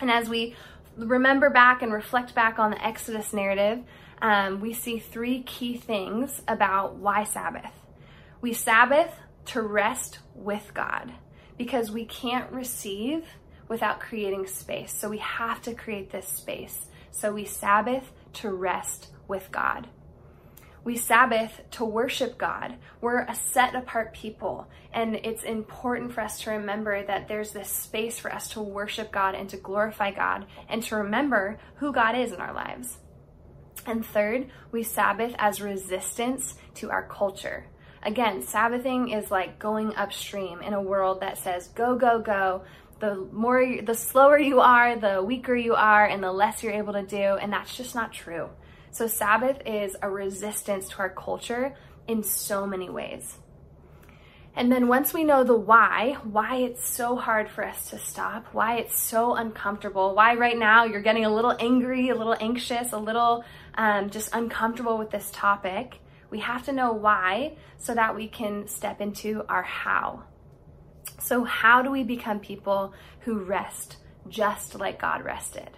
And 0.00 0.10
as 0.10 0.28
we 0.28 0.56
remember 0.96 1.50
back 1.50 1.82
and 1.82 1.92
reflect 1.92 2.34
back 2.34 2.58
on 2.58 2.70
the 2.70 2.84
Exodus 2.84 3.34
narrative, 3.34 3.82
um, 4.22 4.60
we 4.60 4.72
see 4.72 4.98
three 4.98 5.42
key 5.42 5.76
things 5.76 6.42
about 6.48 6.96
why 6.96 7.24
Sabbath. 7.24 7.72
We 8.40 8.52
Sabbath 8.52 9.14
to 9.46 9.62
rest 9.62 10.18
with 10.34 10.72
God 10.74 11.12
because 11.56 11.90
we 11.90 12.04
can't 12.04 12.52
receive 12.52 13.24
without 13.68 14.00
creating 14.00 14.46
space. 14.46 14.92
So 14.92 15.08
we 15.08 15.18
have 15.18 15.62
to 15.62 15.74
create 15.74 16.10
this 16.10 16.28
space. 16.28 16.86
So 17.10 17.32
we 17.32 17.44
Sabbath 17.44 18.12
to 18.34 18.50
rest 18.50 19.08
with 19.28 19.50
God. 19.50 19.88
We 20.84 20.96
Sabbath 20.96 21.62
to 21.72 21.84
worship 21.84 22.38
God. 22.38 22.76
We're 23.00 23.22
a 23.22 23.34
set 23.34 23.74
apart 23.74 24.14
people, 24.14 24.68
and 24.92 25.16
it's 25.16 25.42
important 25.42 26.12
for 26.12 26.20
us 26.20 26.40
to 26.42 26.52
remember 26.52 27.04
that 27.04 27.26
there's 27.26 27.50
this 27.50 27.68
space 27.68 28.20
for 28.20 28.32
us 28.32 28.50
to 28.50 28.60
worship 28.60 29.10
God 29.10 29.34
and 29.34 29.48
to 29.50 29.56
glorify 29.56 30.12
God 30.12 30.46
and 30.68 30.80
to 30.84 30.96
remember 30.96 31.58
who 31.78 31.92
God 31.92 32.16
is 32.16 32.30
in 32.30 32.40
our 32.40 32.54
lives. 32.54 32.98
And 33.86 34.04
third, 34.04 34.50
we 34.72 34.82
Sabbath 34.82 35.34
as 35.38 35.60
resistance 35.60 36.54
to 36.74 36.90
our 36.90 37.06
culture. 37.06 37.66
Again, 38.02 38.42
Sabbathing 38.42 39.16
is 39.16 39.30
like 39.30 39.58
going 39.58 39.94
upstream 39.96 40.60
in 40.60 40.74
a 40.74 40.82
world 40.82 41.20
that 41.20 41.38
says, 41.38 41.68
go, 41.68 41.96
go, 41.96 42.20
go. 42.20 42.62
The 42.98 43.14
more, 43.32 43.82
the 43.82 43.94
slower 43.94 44.38
you 44.38 44.60
are, 44.60 44.96
the 44.96 45.22
weaker 45.22 45.54
you 45.54 45.74
are, 45.74 46.06
and 46.06 46.22
the 46.22 46.32
less 46.32 46.62
you're 46.62 46.72
able 46.72 46.94
to 46.94 47.02
do. 47.02 47.16
And 47.16 47.52
that's 47.52 47.76
just 47.76 47.94
not 47.94 48.12
true. 48.12 48.48
So 48.90 49.06
Sabbath 49.06 49.60
is 49.66 49.96
a 50.02 50.10
resistance 50.10 50.88
to 50.88 50.98
our 50.98 51.10
culture 51.10 51.76
in 52.08 52.22
so 52.22 52.66
many 52.66 52.88
ways. 52.88 53.36
And 54.58 54.72
then 54.72 54.88
once 54.88 55.12
we 55.12 55.22
know 55.22 55.44
the 55.44 55.54
why, 55.54 56.16
why 56.22 56.56
it's 56.56 56.88
so 56.88 57.14
hard 57.14 57.50
for 57.50 57.62
us 57.62 57.90
to 57.90 57.98
stop, 57.98 58.46
why 58.52 58.76
it's 58.78 58.98
so 58.98 59.34
uncomfortable, 59.34 60.14
why 60.14 60.34
right 60.34 60.56
now 60.56 60.84
you're 60.84 61.02
getting 61.02 61.26
a 61.26 61.34
little 61.34 61.54
angry, 61.60 62.08
a 62.08 62.14
little 62.14 62.36
anxious, 62.40 62.92
a 62.92 62.98
little 62.98 63.44
um, 63.76 64.10
just 64.10 64.30
uncomfortable 64.32 64.98
with 64.98 65.10
this 65.10 65.30
topic, 65.32 66.00
we 66.30 66.40
have 66.40 66.64
to 66.64 66.72
know 66.72 66.92
why 66.92 67.56
so 67.78 67.94
that 67.94 68.14
we 68.14 68.28
can 68.28 68.66
step 68.66 69.00
into 69.00 69.44
our 69.48 69.62
how. 69.62 70.24
So, 71.20 71.44
how 71.44 71.82
do 71.82 71.90
we 71.90 72.02
become 72.02 72.40
people 72.40 72.92
who 73.20 73.38
rest 73.38 73.96
just 74.28 74.74
like 74.74 75.00
God 75.00 75.24
rested? 75.24 75.70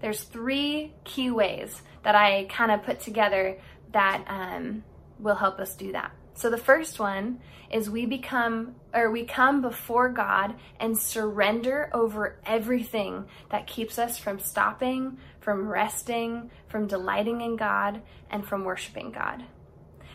There's 0.00 0.22
three 0.22 0.92
key 1.04 1.30
ways 1.30 1.80
that 2.02 2.14
I 2.14 2.44
kind 2.50 2.72
of 2.72 2.82
put 2.82 3.00
together 3.00 3.58
that 3.92 4.24
um, 4.26 4.82
will 5.18 5.36
help 5.36 5.60
us 5.60 5.74
do 5.76 5.92
that. 5.92 6.12
So 6.34 6.50
the 6.50 6.58
first 6.58 6.98
one 6.98 7.40
is 7.70 7.88
we 7.88 8.06
become 8.06 8.74
or 8.92 9.10
we 9.10 9.24
come 9.24 9.62
before 9.62 10.08
God 10.08 10.54
and 10.80 10.98
surrender 10.98 11.90
over 11.92 12.38
everything 12.44 13.26
that 13.50 13.66
keeps 13.66 13.98
us 13.98 14.18
from 14.18 14.38
stopping, 14.38 15.18
from 15.42 15.68
resting, 15.68 16.50
from 16.68 16.86
delighting 16.86 17.40
in 17.40 17.56
God, 17.56 18.00
and 18.30 18.46
from 18.46 18.64
worshiping 18.64 19.10
God. 19.10 19.44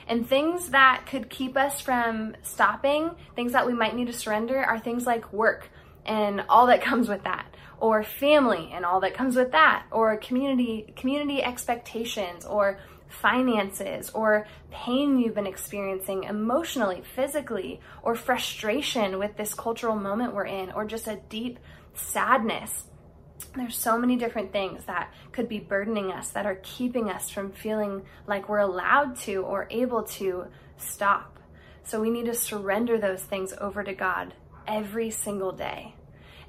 And 0.07 0.27
things 0.27 0.69
that 0.69 1.05
could 1.05 1.29
keep 1.29 1.57
us 1.57 1.81
from 1.81 2.35
stopping, 2.41 3.11
things 3.35 3.51
that 3.51 3.67
we 3.67 3.73
might 3.73 3.95
need 3.95 4.07
to 4.07 4.13
surrender, 4.13 4.57
are 4.63 4.79
things 4.79 5.05
like 5.05 5.31
work 5.33 5.69
and 6.05 6.43
all 6.49 6.67
that 6.67 6.81
comes 6.89 7.09
with 7.09 7.23
that 7.23 7.53
or 7.79 8.03
family 8.03 8.71
and 8.73 8.85
all 8.85 9.01
that 9.01 9.13
comes 9.13 9.35
with 9.35 9.51
that 9.51 9.85
or 9.91 10.17
community 10.17 10.91
community 10.95 11.43
expectations 11.43 12.45
or 12.45 12.79
finances 13.07 14.09
or 14.11 14.47
pain 14.71 15.19
you've 15.19 15.35
been 15.35 15.47
experiencing 15.47 16.23
emotionally 16.23 17.03
physically 17.15 17.79
or 18.01 18.15
frustration 18.15 19.19
with 19.19 19.37
this 19.37 19.53
cultural 19.53 19.95
moment 19.95 20.33
we're 20.33 20.45
in 20.45 20.71
or 20.71 20.85
just 20.85 21.07
a 21.07 21.19
deep 21.29 21.59
sadness 21.93 22.85
there's 23.55 23.77
so 23.77 23.97
many 23.97 24.15
different 24.15 24.51
things 24.51 24.85
that 24.85 25.11
could 25.31 25.47
be 25.47 25.59
burdening 25.59 26.11
us 26.11 26.29
that 26.29 26.45
are 26.45 26.59
keeping 26.63 27.09
us 27.09 27.29
from 27.29 27.51
feeling 27.51 28.03
like 28.25 28.49
we're 28.49 28.59
allowed 28.59 29.15
to 29.15 29.43
or 29.43 29.67
able 29.69 30.03
to 30.03 30.45
stop 30.77 31.39
so 31.83 32.01
we 32.01 32.09
need 32.09 32.25
to 32.25 32.33
surrender 32.33 32.97
those 32.97 33.21
things 33.21 33.53
over 33.59 33.83
to 33.83 33.93
God 33.93 34.33
every 34.67 35.09
single 35.09 35.51
day 35.51 35.93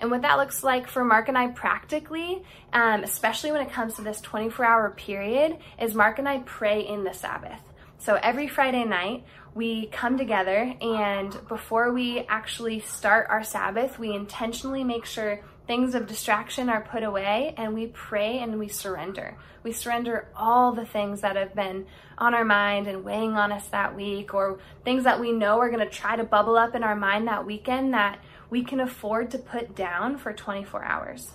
and 0.00 0.10
what 0.10 0.22
that 0.22 0.38
looks 0.38 0.62
like 0.62 0.86
for 0.86 1.04
Mark 1.04 1.28
and 1.28 1.36
I 1.36 1.48
practically, 1.48 2.42
um, 2.72 3.02
especially 3.02 3.50
when 3.50 3.62
it 3.62 3.72
comes 3.72 3.94
to 3.94 4.02
this 4.02 4.20
24 4.20 4.64
hour 4.64 4.90
period, 4.90 5.58
is 5.80 5.94
Mark 5.94 6.18
and 6.18 6.28
I 6.28 6.38
pray 6.40 6.86
in 6.86 7.02
the 7.02 7.12
Sabbath. 7.12 7.60
So 7.98 8.14
every 8.22 8.46
Friday 8.46 8.84
night, 8.84 9.24
we 9.54 9.86
come 9.86 10.16
together, 10.16 10.72
and 10.80 11.36
before 11.48 11.92
we 11.92 12.20
actually 12.28 12.78
start 12.78 13.26
our 13.28 13.42
Sabbath, 13.42 13.98
we 13.98 14.14
intentionally 14.14 14.84
make 14.84 15.04
sure 15.04 15.40
things 15.68 15.94
of 15.94 16.06
distraction 16.06 16.70
are 16.70 16.80
put 16.80 17.02
away 17.04 17.54
and 17.58 17.74
we 17.74 17.86
pray 17.88 18.38
and 18.38 18.58
we 18.58 18.66
surrender. 18.66 19.36
We 19.62 19.70
surrender 19.72 20.26
all 20.34 20.72
the 20.72 20.86
things 20.86 21.20
that 21.20 21.36
have 21.36 21.54
been 21.54 21.86
on 22.16 22.34
our 22.34 22.44
mind 22.44 22.88
and 22.88 23.04
weighing 23.04 23.36
on 23.36 23.52
us 23.52 23.68
that 23.68 23.94
week, 23.94 24.32
or 24.32 24.58
things 24.82 25.04
that 25.04 25.20
we 25.20 25.30
know 25.30 25.60
are 25.60 25.68
going 25.68 25.86
to 25.86 25.94
try 25.94 26.16
to 26.16 26.24
bubble 26.24 26.56
up 26.56 26.74
in 26.74 26.82
our 26.82 26.96
mind 26.96 27.28
that 27.28 27.44
weekend 27.44 27.92
that 27.92 28.18
we 28.48 28.64
can 28.64 28.80
afford 28.80 29.30
to 29.30 29.38
put 29.38 29.76
down 29.76 30.16
for 30.16 30.32
24 30.32 30.82
hours. 30.84 31.32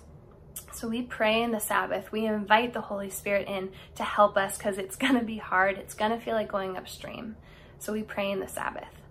So 0.71 0.87
we 0.87 1.03
pray 1.03 1.43
in 1.43 1.51
the 1.51 1.59
Sabbath. 1.59 2.11
We 2.11 2.25
invite 2.25 2.73
the 2.73 2.81
Holy 2.81 3.11
Spirit 3.11 3.47
in 3.47 3.69
to 3.95 4.03
help 4.03 4.35
us 4.35 4.57
because 4.57 4.79
it's 4.79 4.95
going 4.95 5.13
to 5.13 5.23
be 5.23 5.37
hard. 5.37 5.77
It's 5.77 5.93
going 5.93 6.11
to 6.11 6.19
feel 6.19 6.33
like 6.33 6.51
going 6.51 6.75
upstream. 6.75 7.35
So 7.77 7.93
we 7.93 8.01
pray 8.01 8.31
in 8.31 8.39
the 8.39 8.47
Sabbath. 8.47 9.02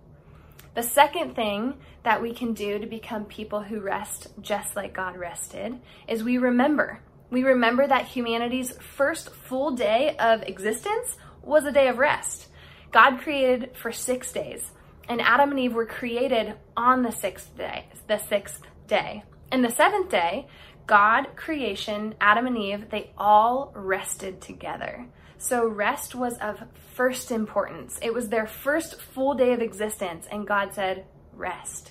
The 0.74 0.82
second 0.82 1.36
thing 1.36 1.74
that 2.02 2.22
we 2.22 2.32
can 2.32 2.54
do 2.54 2.78
to 2.78 2.86
become 2.86 3.26
people 3.26 3.62
who 3.62 3.80
rest 3.80 4.28
just 4.40 4.74
like 4.74 4.94
God 4.94 5.16
rested 5.16 5.78
is 6.08 6.24
we 6.24 6.38
remember. 6.38 7.00
We 7.30 7.44
remember 7.44 7.86
that 7.86 8.06
humanity's 8.06 8.72
first 8.78 9.34
full 9.34 9.72
day 9.72 10.16
of 10.18 10.42
existence 10.42 11.16
was 11.42 11.64
a 11.64 11.72
day 11.72 11.88
of 11.88 11.98
rest. 11.98 12.48
God 12.90 13.18
created 13.20 13.70
for 13.74 13.92
six 13.92 14.32
days 14.32 14.70
And 15.08 15.20
Adam 15.20 15.50
and 15.50 15.58
Eve 15.60 15.74
were 15.74 15.86
created 15.86 16.54
on 16.76 17.02
the 17.02 17.10
sixth 17.10 17.56
day, 17.56 17.86
the 18.06 18.18
sixth 18.18 18.62
day. 18.86 19.24
And 19.50 19.64
the 19.64 19.70
seventh 19.70 20.10
day, 20.10 20.46
God, 20.86 21.36
creation, 21.36 22.14
Adam 22.20 22.46
and 22.46 22.56
Eve, 22.56 22.90
they 22.90 23.10
all 23.18 23.72
rested 23.74 24.40
together. 24.40 25.06
So 25.42 25.66
rest 25.66 26.14
was 26.14 26.38
of 26.38 26.62
first 26.94 27.32
importance. 27.32 27.98
It 28.00 28.14
was 28.14 28.28
their 28.28 28.46
first 28.46 29.02
full 29.02 29.34
day 29.34 29.52
of 29.52 29.60
existence, 29.60 30.28
and 30.30 30.46
God 30.46 30.72
said, 30.72 31.04
rest. 31.32 31.90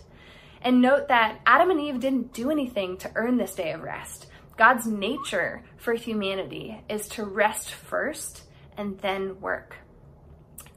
And 0.62 0.82
note 0.82 1.10
that 1.10 1.42
Adam 1.46 1.70
and 1.70 1.82
Eve 1.82 2.00
didn't 2.00 2.32
do 2.32 2.50
anything 2.50 2.96
to 3.00 3.12
earn 3.14 3.36
this 3.36 3.54
day 3.54 3.74
of 3.74 3.82
rest. 3.82 4.28
God's 4.56 4.88
nature 4.88 5.64
for 5.76 5.94
humanity 5.94 6.82
is 6.88 7.10
to 7.10 7.26
rest 7.26 7.74
first 7.74 8.44
and 8.78 8.98
then 9.00 9.42
work. 9.42 9.76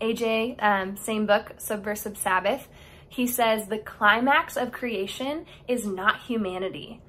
AJ, 0.01 0.61
um, 0.61 0.97
same 0.97 1.27
book, 1.27 1.53
Subversive 1.59 2.19
Sabbath, 2.19 2.67
he 3.09 3.29
says 3.29 3.69
the 3.69 3.79
climax 3.79 4.57
of 4.57 4.73
creation 4.73 5.47
is 5.69 5.87
not 5.87 6.23
humanity, 6.23 7.01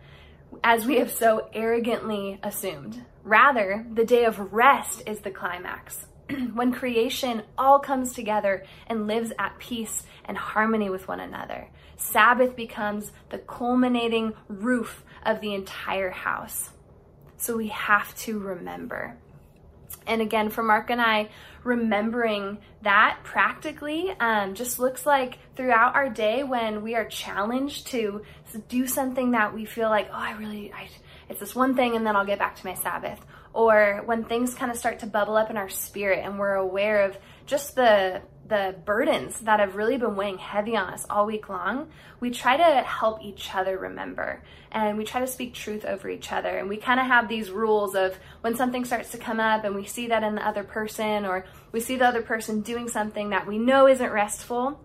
as 0.64 0.86
we 0.86 0.98
have 0.98 1.10
so 1.10 1.50
arrogantly 1.54 2.40
assumed. 2.44 3.04
Rather, 3.26 3.84
the 3.92 4.06
day 4.06 4.24
of 4.26 4.54
rest 4.54 5.02
is 5.08 5.20
the 5.20 5.32
climax. 5.32 6.06
when 6.54 6.72
creation 6.72 7.42
all 7.58 7.80
comes 7.80 8.14
together 8.14 8.64
and 8.86 9.08
lives 9.08 9.34
at 9.40 9.58
peace 9.58 10.04
and 10.26 10.38
harmony 10.38 10.92
with 10.92 11.08
one 11.08 11.20
another. 11.20 11.68
Sabbath 11.98 12.56
becomes 12.56 13.12
the 13.30 13.40
culminating 13.40 14.34
roof 14.48 15.04
of 15.26 15.42
the 15.42 15.56
entire 15.56 16.12
house. 16.12 16.70
So 17.38 17.58
we 17.58 17.70
have 17.70 18.16
to 18.20 18.38
remember. 18.38 19.18
And 20.06 20.22
again, 20.22 20.50
for 20.50 20.62
Mark 20.62 20.92
and 20.92 21.02
I, 21.02 21.30
remembering 21.64 22.60
that 22.84 23.20
practically 23.24 24.12
um, 24.20 24.54
just 24.54 24.78
looks 24.78 25.04
like 25.04 25.40
throughout 25.56 25.96
our 25.96 26.10
day 26.10 26.44
when 26.44 26.84
we 26.84 26.94
are 26.94 27.06
challenged 27.06 27.88
to 27.88 28.22
do 28.70 28.86
something 28.86 29.32
that 29.32 29.54
we 29.54 29.66
feel 29.66 29.90
like, 29.90 30.10
oh, 30.12 30.16
I 30.16 30.34
really, 30.34 30.72
I, 30.72 30.90
it's 31.30 31.40
this 31.40 31.56
one 31.56 31.76
thing 31.76 31.96
and 31.96 32.06
then 32.06 32.16
I'll 32.16 32.26
get 32.26 32.40
back 32.40 32.56
to 32.58 32.66
my 32.66 32.74
Sabbath. 32.74 33.20
Or 33.54 34.02
when 34.06 34.26
things 34.26 34.54
kind 34.54 34.72
of 34.72 34.78
start 34.78 35.00
to 35.00 35.08
bubble 35.08 35.38
up 35.38 35.50
in 35.50 35.58
our 35.58 35.70
spirit 35.70 36.26
and 36.26 36.38
we're 36.38 36.56
aware 36.56 37.04
of 37.04 37.18
just 37.46 37.76
the 37.76 38.22
the 38.48 38.76
burdens 38.86 39.40
that 39.40 39.60
have 39.60 39.76
really 39.76 39.98
been 39.98 40.16
weighing 40.16 40.38
heavy 40.38 40.78
on 40.78 40.94
us 40.94 41.04
all 41.10 41.26
week 41.26 41.50
long, 41.50 41.90
we 42.20 42.30
try 42.30 42.56
to 42.56 42.84
help 42.84 43.24
each 43.24 43.56
other 43.56 43.76
remember 43.76 44.44
and 44.72 44.98
we 45.00 45.04
try 45.04 45.20
to 45.20 45.26
speak 45.26 45.54
truth 45.54 45.84
over 45.84 46.10
each 46.10 46.32
other. 46.32 46.58
And 46.60 46.70
we 46.70 46.78
kind 46.78 47.00
of 47.00 47.08
have 47.08 47.28
these 47.28 47.50
rules 47.50 47.96
of 47.96 48.16
when 48.42 48.56
something 48.56 48.86
starts 48.86 49.10
to 49.12 49.18
come 49.18 49.40
up 49.40 49.64
and 49.64 49.74
we 49.74 49.86
see 49.86 50.08
that 50.08 50.22
in 50.22 50.36
the 50.36 50.48
other 50.48 50.64
person 50.64 51.26
or 51.26 51.46
we 51.72 51.80
see 51.80 51.96
the 51.96 52.06
other 52.06 52.22
person 52.22 52.62
doing 52.62 52.88
something 52.88 53.30
that 53.30 53.48
we 53.48 53.58
know 53.58 53.88
isn't 53.88 54.12
restful, 54.12 54.80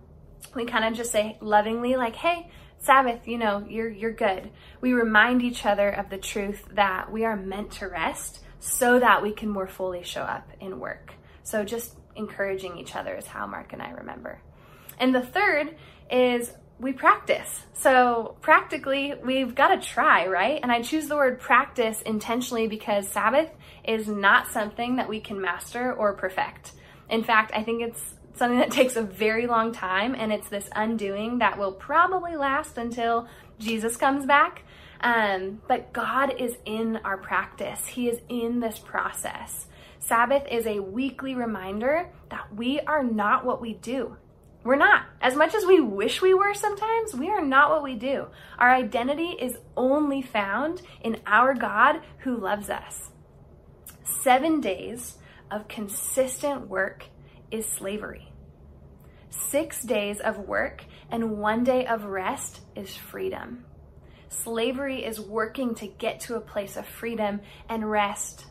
we 0.55 0.65
kind 0.65 0.85
of 0.85 0.95
just 0.95 1.13
say 1.13 1.37
lovingly, 1.41 1.97
like, 1.97 2.17
hey, 2.17 2.51
Sabbath, 2.81 3.29
you 3.29 3.39
know, 3.39 3.65
you're 3.69 3.91
you're 3.91 4.13
good. 4.13 4.51
We 4.81 4.93
remind 4.95 5.43
each 5.43 5.67
other 5.67 5.91
of 5.91 6.09
the 6.09 6.19
truth 6.19 6.65
that 6.73 7.13
we 7.13 7.25
are 7.25 7.37
meant 7.37 7.73
to 7.73 7.89
rest 7.89 8.41
so 8.59 8.99
that 8.99 9.23
we 9.23 9.33
can 9.33 9.49
more 9.49 9.67
fully 9.67 10.03
show 10.03 10.23
up 10.23 10.49
in 10.61 10.81
work. 10.81 11.13
So 11.43 11.65
just 11.65 11.97
encouraging 12.17 12.79
each 12.79 12.97
other 12.97 13.15
is 13.15 13.27
how 13.27 13.47
Mark 13.47 13.73
and 13.73 13.83
I 13.83 13.91
remember. 13.91 14.41
And 14.99 15.15
the 15.15 15.23
third 15.23 15.77
is 16.11 16.53
we 16.79 16.93
practice. 16.93 17.67
So 17.75 18.37
practically, 18.41 19.15
we've 19.23 19.55
got 19.55 19.69
to 19.69 19.87
try, 19.87 20.27
right? 20.27 20.61
And 20.63 20.73
I 20.73 20.81
choose 20.81 21.09
the 21.09 21.17
word 21.17 21.39
practice 21.39 22.01
intentionally 22.03 22.69
because 22.69 23.07
Sabbath 23.07 23.51
is 23.85 24.09
not 24.09 24.49
something 24.49 24.97
that 24.97 25.09
we 25.09 25.21
can 25.21 25.41
master 25.41 25.93
or 25.93 26.15
perfect. 26.15 26.73
In 27.11 27.23
fact, 27.23 27.53
I 27.55 27.63
think 27.63 27.83
it's 27.83 28.15
something 28.35 28.59
that 28.59 28.71
takes 28.71 28.97
a 28.97 29.03
very 29.03 29.47
long 29.47 29.73
time 29.73 30.15
and 30.15 30.33
it's 30.33 30.49
this 30.49 30.69
undoing 30.75 31.39
that 31.39 31.59
will 31.59 31.73
probably 31.73 32.37
last 32.37 32.79
until 32.79 33.29
Jesus 33.59 33.97
comes 33.97 34.27
back. 34.27 34.63
Um, 35.03 35.63
but 35.67 35.93
God 35.93 36.35
is 36.39 36.57
in 36.65 36.99
our 36.99 37.17
practice. 37.17 37.87
He 37.87 38.09
is 38.09 38.21
in 38.29 38.61
this 38.61 38.79
process. 38.79 39.67
Sabbath 39.99 40.45
is 40.51 40.67
a 40.67 40.81
weekly 40.81 41.35
reminder 41.35 42.09
that 42.31 42.55
we 42.55 42.81
are 42.81 43.03
not 43.03 43.45
what 43.45 43.61
we 43.61 43.75
do. 43.75 44.17
We're 44.63 44.77
not. 44.77 45.07
As 45.23 45.35
much 45.35 45.55
as 45.55 45.65
we 45.65 45.81
wish 45.81 46.21
we 46.21 46.35
were 46.35 46.53
sometimes, 46.53 47.15
we 47.15 47.31
are 47.31 47.45
not 47.45 47.71
what 47.71 47.83
we 47.83 47.95
do. 47.95 48.27
Our 48.59 48.71
identity 48.71 49.37
is 49.41 49.57
only 49.77 50.21
found 50.21 50.83
in 51.03 51.21
our 51.27 51.55
God 51.55 52.03
who 52.19 52.37
loves 52.37 52.69
us. 52.69 53.11
Seven 54.05 54.61
days 54.61 55.17
of 55.51 55.69
consistent 55.69 56.69
work 56.69 57.07
is 57.51 57.67
slavery. 57.67 58.33
Six 59.31 59.83
days 59.83 60.21
of 60.21 60.39
work 60.39 60.85
and 61.11 61.39
one 61.39 61.65
day 61.65 61.87
of 61.87 62.05
rest 62.05 62.61
is 62.75 62.95
freedom. 62.95 63.65
Slavery 64.29 65.05
is 65.05 65.21
working 65.21 65.75
to 65.77 65.87
get 65.87 66.21
to 66.21 66.37
a 66.37 66.41
place 66.41 66.77
of 66.77 66.87
freedom 66.87 67.41
and 67.69 67.91
rest 67.91 68.47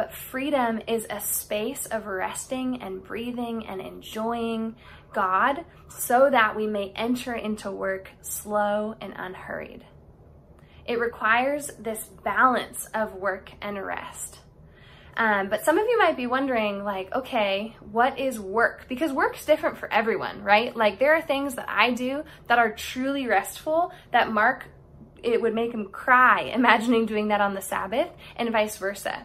but 0.00 0.14
freedom 0.14 0.80
is 0.86 1.06
a 1.10 1.20
space 1.20 1.84
of 1.84 2.06
resting 2.06 2.80
and 2.80 3.02
breathing 3.04 3.66
and 3.66 3.82
enjoying 3.82 4.76
God 5.12 5.64
so 5.88 6.30
that 6.30 6.56
we 6.56 6.66
may 6.66 6.92
enter 6.96 7.34
into 7.34 7.70
work 7.70 8.08
slow 8.22 8.94
and 9.02 9.12
unhurried. 9.14 9.84
It 10.86 10.98
requires 10.98 11.70
this 11.78 12.04
balance 12.24 12.86
of 12.94 13.14
work 13.14 13.52
and 13.60 13.84
rest. 13.84 14.38
Um, 15.16 15.48
but 15.48 15.64
some 15.64 15.78
of 15.78 15.86
you 15.86 15.98
might 15.98 16.16
be 16.16 16.26
wondering, 16.26 16.84
like, 16.84 17.12
okay, 17.14 17.76
what 17.90 18.18
is 18.18 18.38
work? 18.38 18.86
Because 18.88 19.12
work's 19.12 19.44
different 19.44 19.78
for 19.78 19.92
everyone, 19.92 20.42
right? 20.42 20.74
Like, 20.74 20.98
there 20.98 21.14
are 21.14 21.22
things 21.22 21.56
that 21.56 21.68
I 21.68 21.92
do 21.92 22.24
that 22.48 22.58
are 22.58 22.72
truly 22.72 23.26
restful 23.26 23.92
that 24.12 24.32
Mark, 24.32 24.66
it 25.22 25.40
would 25.40 25.54
make 25.54 25.72
him 25.72 25.88
cry 25.88 26.40
imagining 26.54 27.06
doing 27.06 27.28
that 27.28 27.40
on 27.40 27.54
the 27.54 27.62
Sabbath, 27.62 28.08
and 28.36 28.50
vice 28.50 28.76
versa. 28.76 29.24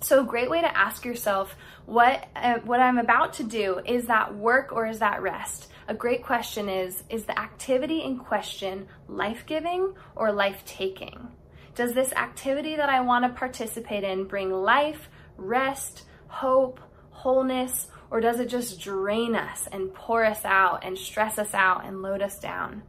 So 0.00 0.20
a 0.20 0.24
great 0.24 0.50
way 0.50 0.60
to 0.60 0.76
ask 0.76 1.04
yourself 1.04 1.54
what 1.86 2.26
uh, 2.34 2.58
what 2.64 2.80
I'm 2.80 2.98
about 2.98 3.34
to 3.34 3.44
do 3.44 3.80
is 3.84 4.06
that 4.06 4.34
work 4.34 4.72
or 4.72 4.86
is 4.86 4.98
that 4.98 5.22
rest? 5.22 5.68
A 5.86 5.94
great 5.94 6.24
question 6.24 6.68
is 6.68 7.04
is 7.08 7.24
the 7.24 7.38
activity 7.38 8.02
in 8.02 8.18
question 8.18 8.88
life-giving 9.08 9.94
or 10.16 10.32
life-taking? 10.32 11.28
Does 11.74 11.94
this 11.94 12.12
activity 12.12 12.76
that 12.76 12.88
I 12.88 13.00
want 13.00 13.24
to 13.24 13.38
participate 13.38 14.04
in 14.04 14.24
bring 14.24 14.50
life, 14.50 15.08
rest, 15.36 16.04
hope, 16.28 16.80
wholeness, 17.10 17.88
or 18.10 18.20
does 18.20 18.40
it 18.40 18.48
just 18.48 18.80
drain 18.80 19.34
us 19.34 19.66
and 19.72 19.94
pour 19.94 20.24
us 20.24 20.44
out 20.44 20.84
and 20.84 20.98
stress 20.98 21.38
us 21.38 21.54
out 21.54 21.86
and 21.86 22.02
load 22.02 22.20
us 22.20 22.38
down? 22.38 22.82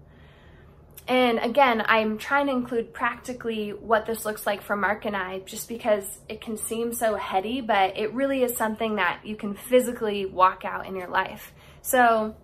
And 1.08 1.40
again, 1.40 1.84
I'm 1.86 2.18
trying 2.18 2.48
to 2.48 2.54
include 2.54 2.94
practically 2.94 3.72
what 3.72 4.06
this 4.06 4.26
looks 4.26 4.46
like 4.46 4.62
for 4.62 4.76
Mark 4.76 5.06
and 5.06 5.16
I, 5.16 5.40
just 5.40 5.68
because 5.68 6.20
it 6.30 6.40
can 6.40 6.58
seem 6.58 6.94
so 6.94 7.16
heady, 7.16 7.60
but 7.60 7.98
it 7.98 8.14
really 8.14 8.44
is 8.44 8.56
something 8.56 8.96
that 8.96 9.22
you 9.26 9.36
can 9.36 9.54
physically 9.54 10.26
walk 10.26 10.64
out 10.64 10.88
in 10.88 10.96
your 10.96 11.10
life. 11.10 11.54
So 11.82 12.36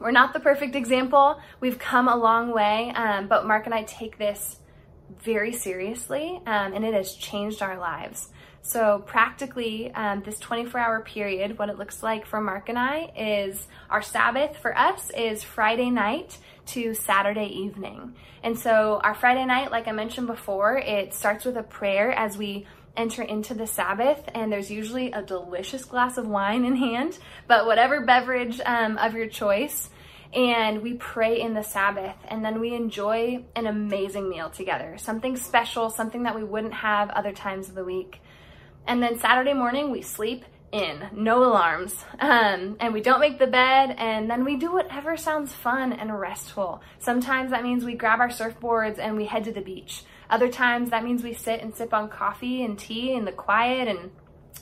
we're 0.00 0.10
not 0.10 0.32
the 0.32 0.40
perfect 0.40 0.74
example. 0.74 1.38
We've 1.60 1.78
come 1.78 2.08
a 2.08 2.16
long 2.16 2.52
way, 2.52 2.92
um, 2.94 3.28
but 3.28 3.46
Mark 3.46 3.66
and 3.66 3.74
I 3.74 3.84
take 3.84 4.18
this 4.18 4.58
very 5.20 5.52
seriously, 5.52 6.40
um, 6.46 6.72
and 6.72 6.84
it 6.84 6.94
has 6.94 7.14
changed 7.14 7.62
our 7.62 7.78
lives. 7.78 8.28
So 8.62 9.02
practically, 9.06 9.92
um, 9.92 10.22
this 10.22 10.38
24-hour 10.38 11.02
period, 11.02 11.58
what 11.58 11.68
it 11.68 11.78
looks 11.78 12.02
like 12.02 12.26
for 12.26 12.40
Mark 12.40 12.68
and 12.68 12.78
I 12.78 13.12
is 13.16 13.66
our 13.90 14.02
Sabbath 14.02 14.56
for 14.56 14.76
us 14.76 15.10
is 15.10 15.42
Friday 15.42 15.90
night 15.90 16.38
to 16.66 16.94
Saturday 16.94 17.46
evening. 17.46 18.14
And 18.44 18.56
so 18.56 19.00
our 19.02 19.14
Friday 19.14 19.44
night, 19.44 19.72
like 19.72 19.88
I 19.88 19.92
mentioned 19.92 20.28
before, 20.28 20.78
it 20.78 21.12
starts 21.12 21.44
with 21.44 21.56
a 21.56 21.62
prayer 21.64 22.12
as 22.12 22.38
we 22.38 22.66
enter 22.96 23.22
into 23.22 23.54
the 23.54 23.66
Sabbath, 23.66 24.22
and 24.34 24.52
there's 24.52 24.70
usually 24.70 25.12
a 25.12 25.22
delicious 25.22 25.84
glass 25.84 26.18
of 26.18 26.26
wine 26.26 26.64
in 26.64 26.76
hand, 26.76 27.18
but 27.48 27.66
whatever 27.66 28.04
beverage 28.04 28.60
um, 28.64 28.98
of 28.98 29.14
your 29.14 29.26
choice. 29.26 29.88
And 30.32 30.82
we 30.82 30.94
pray 30.94 31.40
in 31.40 31.52
the 31.52 31.62
Sabbath, 31.62 32.16
and 32.26 32.42
then 32.44 32.58
we 32.58 32.74
enjoy 32.74 33.44
an 33.54 33.66
amazing 33.66 34.30
meal 34.30 34.48
together. 34.48 34.96
Something 34.98 35.36
special, 35.36 35.90
something 35.90 36.22
that 36.22 36.34
we 36.34 36.42
wouldn't 36.42 36.72
have 36.74 37.10
other 37.10 37.32
times 37.32 37.68
of 37.68 37.74
the 37.74 37.84
week. 37.84 38.20
And 38.86 39.02
then 39.02 39.18
Saturday 39.18 39.52
morning, 39.52 39.90
we 39.90 40.00
sleep 40.00 40.44
in, 40.72 41.06
no 41.12 41.44
alarms. 41.44 41.94
Um, 42.18 42.78
and 42.80 42.94
we 42.94 43.02
don't 43.02 43.20
make 43.20 43.38
the 43.38 43.46
bed, 43.46 43.94
and 43.98 44.30
then 44.30 44.44
we 44.44 44.56
do 44.56 44.72
whatever 44.72 45.16
sounds 45.18 45.52
fun 45.52 45.92
and 45.92 46.18
restful. 46.18 46.80
Sometimes 46.98 47.50
that 47.50 47.62
means 47.62 47.84
we 47.84 47.94
grab 47.94 48.20
our 48.20 48.30
surfboards 48.30 48.98
and 48.98 49.16
we 49.16 49.26
head 49.26 49.44
to 49.44 49.52
the 49.52 49.60
beach. 49.60 50.02
Other 50.30 50.48
times 50.48 50.90
that 50.90 51.04
means 51.04 51.22
we 51.22 51.34
sit 51.34 51.60
and 51.60 51.74
sip 51.74 51.92
on 51.92 52.08
coffee 52.08 52.64
and 52.64 52.78
tea 52.78 53.12
in 53.12 53.26
the 53.26 53.32
quiet 53.32 53.86
and 53.86 54.10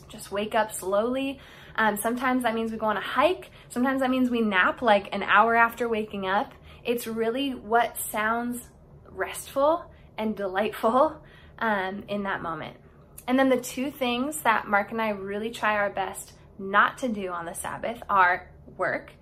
just 0.09 0.33
wake 0.33 0.57
up 0.57 0.73
slowly. 0.73 1.39
Um, 1.81 1.97
sometimes 1.97 2.43
that 2.43 2.55
means 2.55 2.71
we 2.71 2.77
go 2.77 2.87
on 2.87 2.99
a 2.99 3.01
hike. 3.01 3.51
Sometimes 3.71 4.03
that 4.03 4.11
means 4.11 4.29
we 4.29 4.43
nap 4.43 4.83
like 4.83 5.09
an 5.14 5.23
hour 5.23 5.57
after 5.57 5.88
waking 5.88 6.27
up. 6.27 6.53
It's 6.85 7.07
really 7.07 7.53
what 7.53 7.97
sounds 7.97 8.69
restful 9.09 9.90
and 10.19 10.37
delightful 10.37 11.23
um, 11.59 12.05
in 12.07 12.25
that 12.25 12.43
moment. 12.43 12.77
And 13.27 13.38
then 13.38 13.49
the 13.49 13.57
two 13.57 13.90
things 13.90 14.43
that 14.43 14.69
Mark 14.69 14.90
and 14.90 15.01
I 15.01 15.09
really 15.11 15.51
try 15.51 15.77
our 15.77 15.88
best 15.88 16.35
not 16.59 16.99
to 16.99 17.09
do 17.09 17.31
on 17.31 17.47
the 17.47 17.55
Sabbath 17.55 18.03
are 18.11 18.51
work 18.77 19.12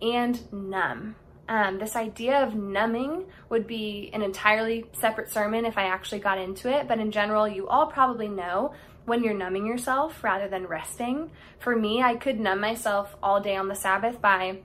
and 0.00 0.50
numb. 0.50 1.14
Um, 1.46 1.78
this 1.78 1.94
idea 1.94 2.42
of 2.42 2.54
numbing 2.54 3.26
would 3.50 3.66
be 3.66 4.10
an 4.14 4.22
entirely 4.22 4.86
separate 4.92 5.30
sermon 5.30 5.66
if 5.66 5.76
I 5.76 5.84
actually 5.84 6.20
got 6.20 6.38
into 6.38 6.70
it, 6.74 6.88
but 6.88 7.00
in 7.00 7.10
general, 7.10 7.46
you 7.46 7.68
all 7.68 7.86
probably 7.86 8.28
know 8.28 8.72
when 9.08 9.24
you're 9.24 9.34
numbing 9.34 9.66
yourself 9.66 10.22
rather 10.22 10.48
than 10.48 10.66
resting. 10.66 11.30
For 11.58 11.74
me, 11.74 12.02
I 12.02 12.16
could 12.16 12.38
numb 12.38 12.60
myself 12.60 13.16
all 13.22 13.40
day 13.40 13.56
on 13.56 13.68
the 13.68 13.74
Sabbath 13.74 14.20
by 14.20 14.60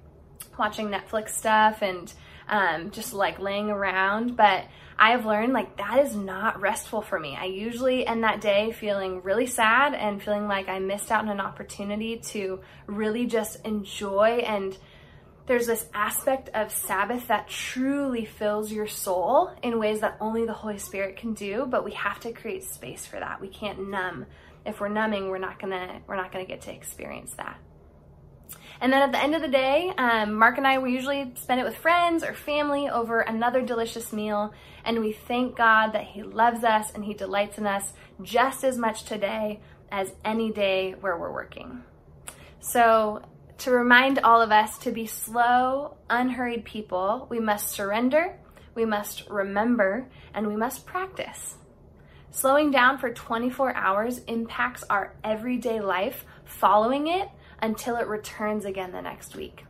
watching 0.59 0.89
Netflix 0.89 1.29
stuff 1.29 1.81
and 1.81 2.13
um, 2.47 2.91
just 2.91 3.13
like 3.13 3.39
laying 3.39 3.69
around, 3.69 4.35
but 4.35 4.65
I've 4.97 5.25
learned 5.25 5.53
like 5.53 5.77
that 5.77 6.05
is 6.05 6.15
not 6.15 6.61
restful 6.61 7.01
for 7.01 7.19
me. 7.19 7.35
I 7.39 7.45
usually 7.45 8.05
end 8.05 8.23
that 8.23 8.41
day 8.41 8.71
feeling 8.71 9.23
really 9.23 9.47
sad 9.47 9.93
and 9.93 10.21
feeling 10.21 10.47
like 10.47 10.69
I 10.69 10.79
missed 10.79 11.11
out 11.11 11.23
on 11.23 11.29
an 11.29 11.39
opportunity 11.39 12.17
to 12.17 12.59
really 12.85 13.25
just 13.25 13.65
enjoy 13.65 14.43
and 14.45 14.77
there's 15.45 15.67
this 15.67 15.85
aspect 15.93 16.49
of 16.53 16.71
Sabbath 16.71 17.27
that 17.27 17.49
truly 17.49 18.23
fills 18.23 18.71
your 18.71 18.87
soul 18.87 19.51
in 19.61 19.77
ways 19.77 19.99
that 19.99 20.17
only 20.21 20.45
the 20.45 20.53
Holy 20.53 20.77
Spirit 20.77 21.17
can 21.17 21.33
do, 21.33 21.65
but 21.67 21.83
we 21.83 21.91
have 21.91 22.19
to 22.21 22.31
create 22.31 22.63
space 22.63 23.05
for 23.05 23.19
that. 23.19 23.41
We 23.41 23.49
can't 23.49 23.89
numb. 23.89 24.25
If 24.65 24.79
we're 24.79 24.87
numbing, 24.87 25.29
we're 25.29 25.39
not 25.39 25.59
gonna 25.59 26.01
we're 26.07 26.15
not 26.15 26.31
gonna 26.31 26.45
get 26.45 26.61
to 26.61 26.73
experience 26.73 27.33
that. 27.35 27.59
And 28.79 28.91
then 28.91 29.01
at 29.01 29.11
the 29.11 29.21
end 29.21 29.35
of 29.35 29.41
the 29.41 29.49
day, 29.49 29.91
um, 29.97 30.33
Mark 30.33 30.57
and 30.57 30.65
I 30.65 30.79
we 30.79 30.93
usually 30.93 31.33
spend 31.35 31.59
it 31.59 31.65
with 31.65 31.75
friends 31.75 32.23
or 32.23 32.33
family 32.33 32.89
over 32.89 33.19
another 33.19 33.61
delicious 33.61 34.13
meal, 34.13 34.53
and 34.85 35.01
we 35.01 35.11
thank 35.11 35.57
God 35.57 35.91
that 35.91 36.05
He 36.05 36.23
loves 36.23 36.63
us 36.63 36.91
and 36.93 37.03
He 37.03 37.13
delights 37.13 37.57
in 37.57 37.67
us 37.67 37.91
just 38.21 38.63
as 38.63 38.77
much 38.77 39.03
today 39.03 39.59
as 39.91 40.13
any 40.23 40.51
day 40.51 40.95
where 41.01 41.17
we're 41.17 41.33
working. 41.33 41.83
So 42.61 43.21
to 43.59 43.71
remind 43.71 44.19
all 44.19 44.41
of 44.41 44.51
us 44.51 44.77
to 44.79 44.91
be 44.91 45.05
slow, 45.05 45.95
unhurried 46.09 46.65
people, 46.65 47.27
we 47.29 47.39
must 47.39 47.69
surrender, 47.69 48.37
we 48.75 48.85
must 48.85 49.29
remember, 49.29 50.07
and 50.33 50.47
we 50.47 50.55
must 50.55 50.85
practice. 50.85 51.55
Slowing 52.31 52.71
down 52.71 52.97
for 52.97 53.13
24 53.13 53.75
hours 53.75 54.19
impacts 54.27 54.83
our 54.89 55.13
everyday 55.23 55.79
life 55.79 56.25
following 56.45 57.07
it 57.07 57.29
until 57.61 57.95
it 57.95 58.07
returns 58.07 58.65
again 58.65 58.91
the 58.91 59.01
next 59.01 59.35
week. 59.35 59.65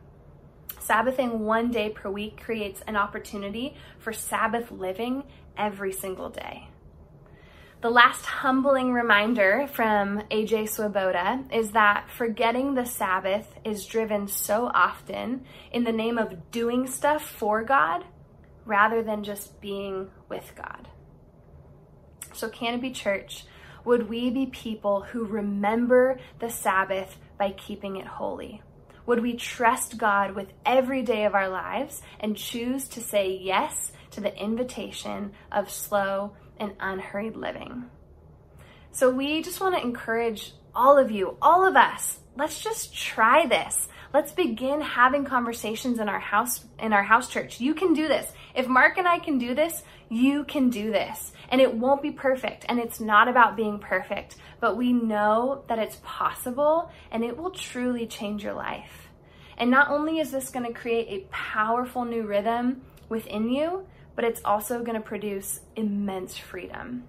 Sabbathing 0.80 1.40
one 1.40 1.70
day 1.70 1.90
per 1.90 2.10
week 2.10 2.42
creates 2.42 2.82
an 2.86 2.96
opportunity 2.96 3.76
for 3.98 4.12
Sabbath 4.12 4.70
living 4.70 5.24
every 5.56 5.92
single 5.92 6.30
day. 6.30 6.68
The 7.84 7.90
last 7.90 8.24
humbling 8.24 8.94
reminder 8.94 9.68
from 9.70 10.22
AJ 10.30 10.70
Swoboda 10.70 11.44
is 11.52 11.72
that 11.72 12.08
forgetting 12.08 12.72
the 12.72 12.86
Sabbath 12.86 13.58
is 13.62 13.84
driven 13.84 14.26
so 14.26 14.70
often 14.72 15.44
in 15.70 15.84
the 15.84 15.92
name 15.92 16.16
of 16.16 16.50
doing 16.50 16.86
stuff 16.86 17.28
for 17.28 17.62
God 17.62 18.02
rather 18.64 19.02
than 19.02 19.22
just 19.22 19.60
being 19.60 20.08
with 20.30 20.50
God. 20.56 20.88
So, 22.32 22.48
Canopy 22.48 22.90
Church, 22.90 23.44
would 23.84 24.08
we 24.08 24.30
be 24.30 24.46
people 24.46 25.02
who 25.02 25.26
remember 25.26 26.18
the 26.38 26.48
Sabbath 26.48 27.18
by 27.36 27.50
keeping 27.50 27.96
it 27.96 28.06
holy? 28.06 28.62
Would 29.04 29.20
we 29.20 29.36
trust 29.36 29.98
God 29.98 30.34
with 30.34 30.48
every 30.64 31.02
day 31.02 31.26
of 31.26 31.34
our 31.34 31.50
lives 31.50 32.00
and 32.18 32.34
choose 32.34 32.88
to 32.88 33.02
say 33.02 33.38
yes 33.42 33.92
to 34.12 34.22
the 34.22 34.34
invitation 34.42 35.32
of 35.52 35.70
slow 35.70 36.32
and 36.58 36.72
unhurried 36.80 37.36
living. 37.36 37.84
So 38.92 39.10
we 39.10 39.42
just 39.42 39.60
want 39.60 39.74
to 39.74 39.82
encourage 39.82 40.52
all 40.74 40.98
of 40.98 41.10
you, 41.10 41.36
all 41.42 41.66
of 41.66 41.76
us, 41.76 42.18
let's 42.36 42.60
just 42.60 42.94
try 42.94 43.46
this. 43.46 43.88
Let's 44.12 44.32
begin 44.32 44.80
having 44.80 45.24
conversations 45.24 45.98
in 45.98 46.08
our 46.08 46.20
house 46.20 46.64
in 46.78 46.92
our 46.92 47.02
house 47.02 47.28
church. 47.28 47.60
You 47.60 47.74
can 47.74 47.94
do 47.94 48.06
this. 48.06 48.32
If 48.54 48.68
Mark 48.68 48.98
and 48.98 49.08
I 49.08 49.18
can 49.18 49.38
do 49.38 49.54
this, 49.54 49.82
you 50.08 50.44
can 50.44 50.70
do 50.70 50.92
this. 50.92 51.32
And 51.48 51.60
it 51.60 51.74
won't 51.74 52.02
be 52.02 52.12
perfect 52.12 52.64
and 52.68 52.78
it's 52.78 53.00
not 53.00 53.28
about 53.28 53.56
being 53.56 53.78
perfect, 53.78 54.36
but 54.60 54.76
we 54.76 54.92
know 54.92 55.64
that 55.68 55.78
it's 55.78 55.98
possible 56.04 56.90
and 57.10 57.24
it 57.24 57.36
will 57.36 57.50
truly 57.50 58.06
change 58.06 58.44
your 58.44 58.54
life. 58.54 59.08
And 59.58 59.70
not 59.70 59.90
only 59.90 60.18
is 60.18 60.30
this 60.30 60.50
going 60.50 60.66
to 60.66 60.78
create 60.78 61.08
a 61.08 61.26
powerful 61.32 62.04
new 62.04 62.22
rhythm 62.22 62.82
within 63.08 63.48
you, 63.48 63.86
but 64.14 64.24
it's 64.24 64.40
also 64.44 64.80
going 64.82 64.94
to 64.94 65.00
produce 65.00 65.60
immense 65.76 66.36
freedom. 66.36 67.04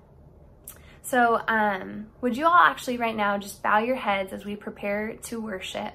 So, 1.01 1.39
um, 1.47 2.07
would 2.21 2.35
you 2.35 2.45
all 2.45 2.53
actually 2.53 2.97
right 2.97 3.15
now 3.15 3.37
just 3.37 3.61
bow 3.61 3.77
your 3.77 3.95
heads 3.95 4.33
as 4.33 4.43
we 4.43 4.55
prepare 4.55 5.15
to 5.23 5.39
worship? 5.39 5.93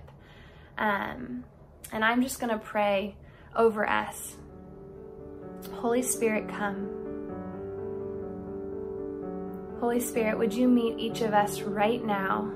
Um, 0.79 1.44
and 1.92 2.05
I'm 2.05 2.23
just 2.23 2.38
going 2.38 2.53
to 2.53 2.64
pray 2.64 3.16
over 3.57 3.88
us. 3.88 4.37
Holy 5.73 6.03
Spirit, 6.03 6.49
come. 6.49 6.88
Holy 9.81 9.99
Spirit, 9.99 10.38
would 10.38 10.55
you 10.55 10.68
meet 10.68 10.99
each 10.99 11.23
of 11.23 11.35
us 11.35 11.62
right 11.62 12.05
now? 12.05 12.53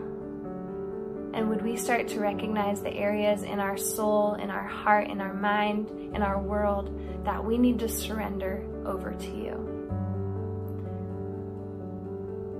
And 1.35 1.49
would 1.49 1.63
we 1.63 1.77
start 1.77 2.07
to 2.09 2.21
recognize 2.21 2.81
the 2.81 2.95
areas 2.95 3.43
in 3.43 3.59
our 3.59 3.77
soul, 3.77 4.35
in 4.35 4.51
our 4.51 4.63
heart, 4.63 5.11
in 5.11 5.21
our 5.21 5.35
mind, 5.35 5.91
in 6.15 6.23
our 6.23 6.41
world 6.41 6.97
that 7.25 7.45
we 7.45 7.59
need 7.59 7.81
to 7.81 7.89
surrender 7.89 8.65
over 8.87 9.13
to 9.13 9.27
you? 9.27 9.75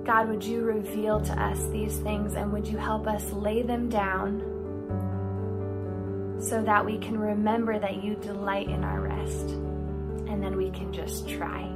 God, 0.05 0.27
would 0.27 0.43
you 0.43 0.61
reveal 0.61 1.21
to 1.21 1.41
us 1.41 1.65
these 1.67 1.97
things 1.99 2.33
and 2.33 2.51
would 2.51 2.67
you 2.67 2.77
help 2.77 3.07
us 3.07 3.31
lay 3.31 3.61
them 3.63 3.87
down 3.89 4.41
so 6.39 6.61
that 6.61 6.85
we 6.85 6.97
can 6.97 7.17
remember 7.17 7.79
that 7.79 8.03
you 8.03 8.15
delight 8.15 8.67
in 8.67 8.83
our 8.83 8.99
rest 8.99 9.51
and 10.27 10.43
then 10.43 10.57
we 10.57 10.69
can 10.69 10.91
just 10.91 11.29
try. 11.29 11.74